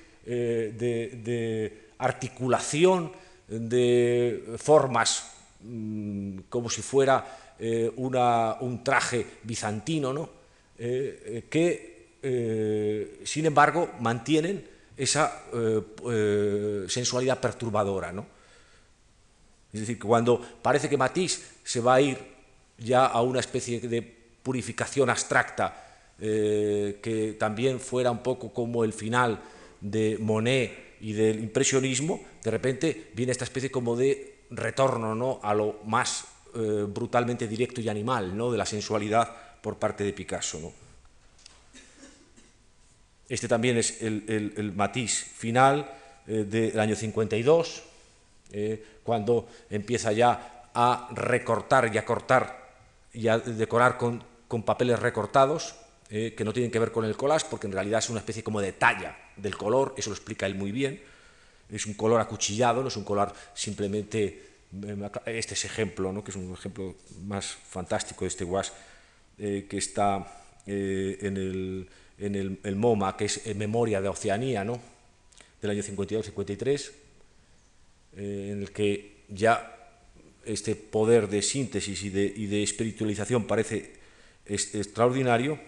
[1.96, 3.10] articulación
[3.48, 5.32] de formas
[5.62, 7.56] mm, como si fuera
[7.96, 10.28] un traje bizantino, ¿no?
[10.76, 12.16] que
[13.24, 14.62] sin embargo mantienen
[14.94, 15.44] esa
[16.86, 18.12] sensualidad perturbadora.
[18.12, 18.39] ¿no?
[19.72, 22.18] Es decir, que cuando parece que Matisse se va a ir
[22.78, 24.02] ya a una especie de
[24.42, 29.40] purificación abstracta eh, que también fuera un poco como el final
[29.80, 35.40] de Monet y del impresionismo, de repente viene esta especie como de retorno ¿no?
[35.42, 38.50] a lo más eh, brutalmente directo y animal ¿no?
[38.50, 40.60] de la sensualidad por parte de Picasso.
[40.60, 40.72] ¿no?
[43.28, 45.90] Este también es el, matiz final
[46.26, 47.82] eh, del año 52,
[49.10, 52.70] cuando empieza ya a recortar y a cortar
[53.12, 54.22] y a decorar con,
[54.64, 55.74] papeles recortados,
[56.10, 58.44] eh, que no tienen que ver con el collage, porque en realidad es una especie
[58.44, 61.02] como de talla del color, eso lo explica él muy bien.
[61.68, 64.22] Es un color acuchillado, no es un color simplemente.
[64.80, 66.22] Eh, este es ejemplo, ¿no?
[66.22, 66.94] que es un ejemplo
[67.24, 68.68] más fantástico de este wash,
[69.38, 70.24] eh, que está
[70.66, 74.78] en, el, en el, MoMA, que es Memoria de Oceanía, ¿no?
[75.60, 77.09] del año 52-53,
[78.16, 79.76] en el que ya
[80.44, 83.92] este poder de síntesis y de, espiritualización parece
[84.46, 85.58] extraordinario.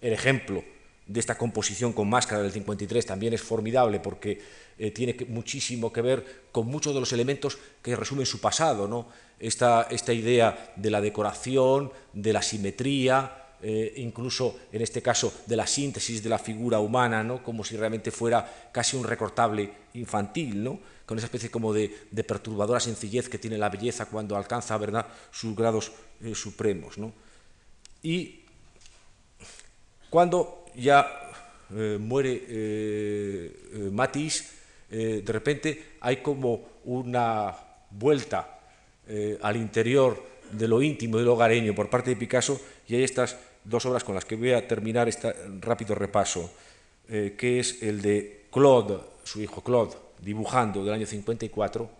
[0.00, 0.64] El ejemplo
[1.06, 4.40] de esta composición con máscara del 53 también es formidable porque
[4.78, 9.08] eh, tiene muchísimo que ver con muchos de los elementos que resumen su pasado, ¿no?
[9.38, 15.56] esta, esta idea de la decoración, de la simetría, eh, incluso en este caso de
[15.56, 17.42] la síntesis de la figura humana, ¿no?
[17.42, 20.62] como si realmente fuera casi un recortable infantil.
[20.62, 20.98] ¿no?
[21.04, 21.88] con esa especie como de,
[22.26, 25.06] perturbadora sencillez que tiene la belleza cuando alcanza ¿verdad?
[25.30, 25.90] sus grados
[26.22, 26.96] eh, supremos.
[28.02, 28.44] Y
[30.10, 31.10] cuando ya
[31.74, 34.44] eh, muere Matisse,
[34.90, 37.56] de repente hay como una
[37.90, 38.60] vuelta
[39.42, 40.22] al interior
[40.52, 43.36] de lo íntimo y lo hogareño por parte de Picasso y hay estas
[43.68, 46.50] dos obras con las que voy a terminar este rápido repaso,
[47.06, 51.90] que es el de Claude, su hijo Claude, dibujando del año 54,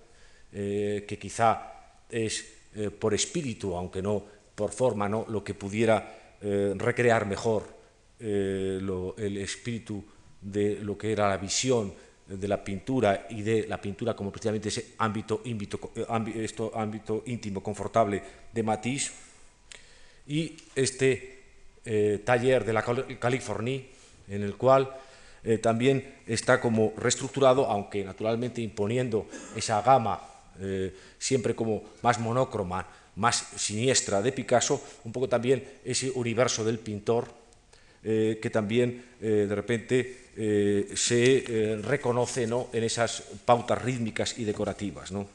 [0.53, 1.73] eh, que quizá
[2.09, 4.25] es eh, por espíritu, aunque no
[4.55, 5.27] por forma, ¿no?
[5.29, 7.79] lo que pudiera eh, recrear mejor
[8.21, 10.05] el espíritu
[10.41, 11.95] de lo que era la visión
[12.27, 15.41] de la pintura y de la pintura como precisamente ese ámbito,
[16.35, 18.21] esto, ámbito íntimo, confortable
[18.53, 19.13] de Matisse.
[20.27, 21.38] Y este
[22.25, 22.85] taller de la
[23.19, 23.89] Californie,
[24.29, 24.91] en el cual
[25.45, 29.27] eh, también está como reestructurado, aunque naturalmente imponiendo
[29.57, 30.21] esa gama
[30.61, 32.87] eh, siempre como más monócroma,
[33.17, 37.29] más siniestra de Picasso, un poco también ese universo del pintor
[38.05, 40.29] eh, que también de repente
[40.95, 42.69] se reconoce ¿no?
[42.73, 45.11] en esas pautas rítmicas y decorativas.
[45.11, 45.27] ¿no?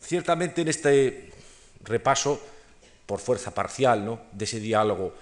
[0.00, 1.30] Ciertamente en este
[1.82, 2.40] repaso,
[3.06, 4.20] por fuerza parcial, ¿no?
[4.32, 5.14] de ese diálogo,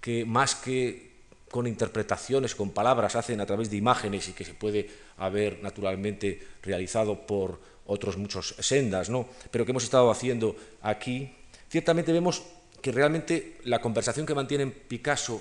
[0.00, 1.14] que más que
[1.50, 6.40] con interpretaciones, con palabras, hacen a través de imágenes y que se puede haber naturalmente
[6.62, 9.28] realizado por otros muchos sendas, ¿no?
[9.50, 11.32] pero que hemos estado haciendo aquí,
[11.68, 12.42] ciertamente vemos
[12.82, 15.40] que realmente la conversación que mantienen Picasso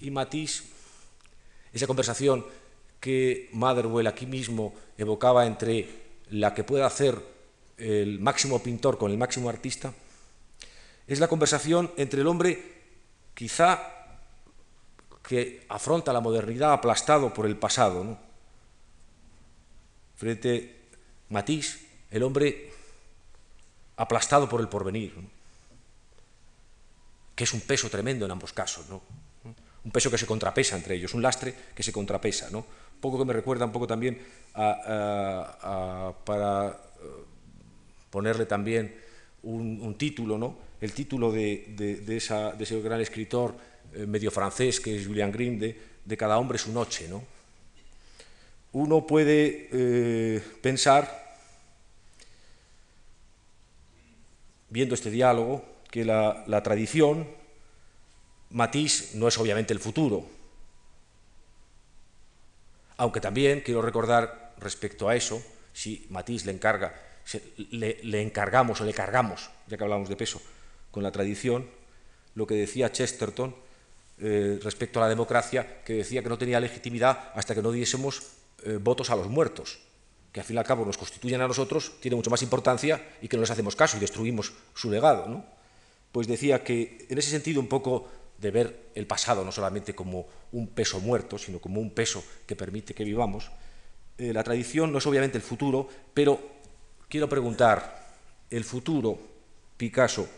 [0.00, 0.64] y Matisse
[1.72, 2.44] esa conversación
[3.00, 5.88] que Motherwell aquí mismo evocaba entre
[6.30, 7.18] la que puede hacer
[7.78, 9.92] el máximo pintor con el máximo artista,
[11.06, 12.82] es la conversación entre el hombre
[13.34, 13.80] quizá
[15.22, 18.18] que afronta la modernidad aplastado por el pasado, ¿no?
[20.16, 20.80] frente
[21.30, 22.70] a Matisse, el hombre
[23.96, 25.14] aplastado por el porvenir,
[27.34, 29.02] que es un peso tremendo en ambos casos, ¿no?
[29.84, 32.50] un peso que se contrapesa entre ellos, un lastre que se contrapesa.
[32.50, 32.58] ¿no?
[32.58, 34.18] Un poco que me recuerda un poco también
[34.54, 37.24] a, para eh,
[38.10, 38.94] ponerle también
[39.42, 40.56] un, título, ¿no?
[40.82, 43.54] El título de, ese gran escritor
[43.94, 47.06] eh, medio francés que es Julian Grinde, de Cada hombre su noche.
[47.08, 47.22] ¿no?
[48.72, 51.36] Uno puede eh, pensar,
[54.70, 57.28] viendo este diálogo, que la, la tradición,
[58.50, 60.26] Matisse no es obviamente el futuro,
[62.96, 65.40] aunque también quiero recordar respecto a eso,
[65.72, 66.92] si Matisse le encarga,
[67.70, 70.42] le, encargamos o le cargamos, ya que hablamos de peso,
[70.92, 71.66] con la tradición,
[72.36, 73.56] lo que decía Chesterton
[74.18, 78.22] eh, respecto a la democracia, que decía que no tenía legitimidad hasta que no diésemos
[78.64, 79.80] eh, votos a los muertos,
[80.30, 83.26] que al fin y al cabo nos constituyen a nosotros, tiene mucho más importancia y
[83.26, 85.44] que no les hacemos caso y destruimos su legado.
[86.12, 88.08] Pues decía que en ese sentido un poco
[88.38, 92.54] de ver el pasado no solamente como un peso muerto, sino como un peso que
[92.54, 93.50] permite que vivamos,
[94.18, 96.38] eh, la tradición no es obviamente el futuro, pero
[97.08, 98.14] quiero preguntar,
[98.50, 99.18] ¿el futuro,
[99.76, 100.28] Picasso,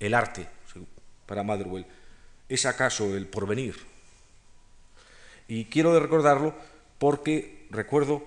[0.00, 0.48] el arte,
[1.26, 1.86] para Motherwell,
[2.48, 3.76] es acaso el porvenir?
[5.46, 6.54] Y quiero recordarlo
[6.98, 8.24] porque recuerdo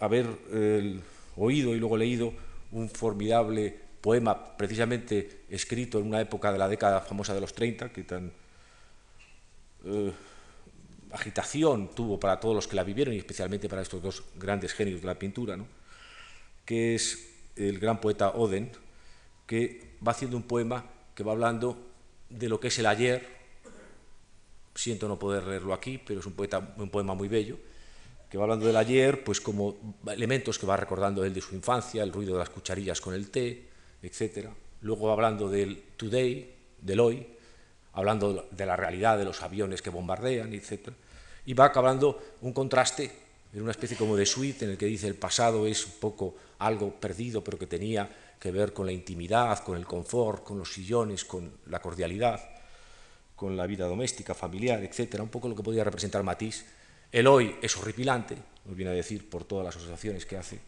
[0.00, 0.26] haber
[1.36, 2.32] oído y luego leído
[2.72, 7.92] un formidable poema precisamente escrito en una época de la década famosa de los 30,
[7.92, 8.32] que tan
[9.84, 10.12] eh,
[11.12, 15.00] agitación tuvo para todos los que la vivieron y especialmente para estos dos grandes genios
[15.00, 15.56] de la pintura,
[16.64, 18.72] que es el gran poeta Oden,
[19.46, 20.84] que va haciendo un poema
[21.14, 21.76] que va hablando
[22.28, 23.26] de lo que es el ayer.
[24.74, 27.58] Siento no poder leerlo aquí, pero es un, poeta, un poema muy bello,
[28.30, 29.76] que va hablando del ayer, pues como
[30.06, 33.30] elementos que va recordando él de su infancia, el ruido de las cucharillas con el
[33.30, 33.68] té,
[34.02, 34.48] etc.
[34.80, 37.26] Luego va hablando del today, del hoy,
[37.92, 40.88] hablando de la realidad de los aviones que bombardean, etc.
[41.44, 43.12] Y va acabando un contraste
[43.52, 46.34] en una especie como de suite en el que dice el pasado es un poco
[46.58, 48.08] algo perdido, pero que tenía
[48.42, 52.40] que ver con la intimidad, con el confort, con los sillones, con la cordialidad,
[53.36, 55.20] con la vida doméstica, familiar, etc.
[55.20, 56.64] Un poco lo que podía representar Matisse.
[57.12, 60.58] El hoy es horripilante, nos viene a decir por todas las asociaciones que hace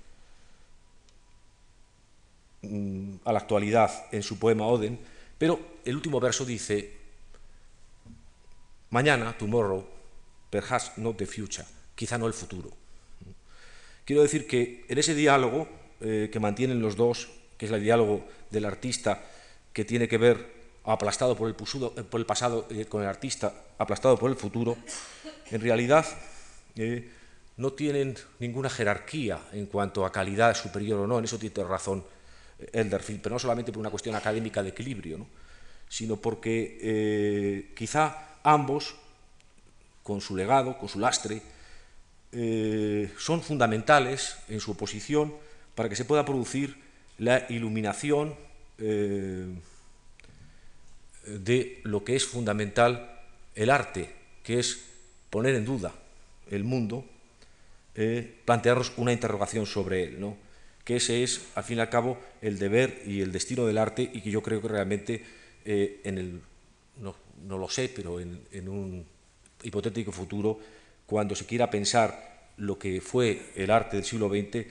[2.62, 4.96] mm, a la actualidad en su poema Oden,
[5.36, 6.92] pero el último verso dice,
[8.90, 9.84] mañana, tomorrow,
[10.48, 12.70] perhaps not the future, quizá no el futuro.
[14.04, 15.66] Quiero decir que en ese diálogo
[16.00, 19.22] eh, que mantienen los dos, es el diálogo del artista
[19.72, 20.54] que tiene que ver
[20.84, 21.56] aplastado por el,
[21.96, 24.76] el pasado eh, con el artista aplastado por el futuro,
[25.50, 26.06] en realidad
[26.76, 27.10] eh,
[27.56, 32.04] no tienen ninguna jerarquía en cuanto a calidad superior o no, en eso tiene razón
[32.72, 35.26] Elderfield, pero no solamente por una cuestión académica de equilibrio,
[35.88, 38.96] sino porque quizá ambos,
[40.02, 41.42] con su legado, con su lastre,
[42.36, 45.32] eh, son fundamentales en su oposición
[45.76, 46.76] para que se pueda producir
[47.18, 48.34] la iluminación
[48.78, 49.46] eh,
[51.26, 53.20] de lo que es fundamental
[53.54, 54.10] el arte,
[54.42, 54.84] que es
[55.30, 55.92] poner en duda
[56.50, 57.04] el mundo,
[57.94, 60.36] eh, plantearnos una interrogación sobre él, ¿no?
[60.84, 64.02] que ese es, al fin y al cabo, el deber y el destino del arte
[64.12, 65.24] y que yo creo que realmente
[65.64, 66.42] en el,
[67.00, 67.16] no,
[67.58, 69.06] lo sé, pero en un
[69.62, 70.60] hipotético futuro
[71.06, 74.66] cuando se quiera pensar lo que fue el arte del siglo XX,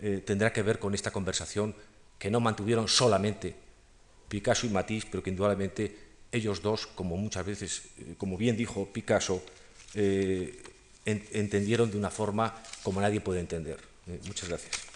[0.00, 1.74] eh, tendrá que ver con esta conversación
[2.18, 3.54] que no mantuvieron solamente
[4.28, 5.96] Picasso y Matisse, pero que indudablemente
[6.32, 9.42] ellos dos, como muchas veces, eh, como bien dijo Picasso,
[9.94, 10.62] eh,
[11.04, 12.52] entendieron de una forma
[12.82, 13.78] como nadie puede entender.
[14.26, 14.95] muchas gracias.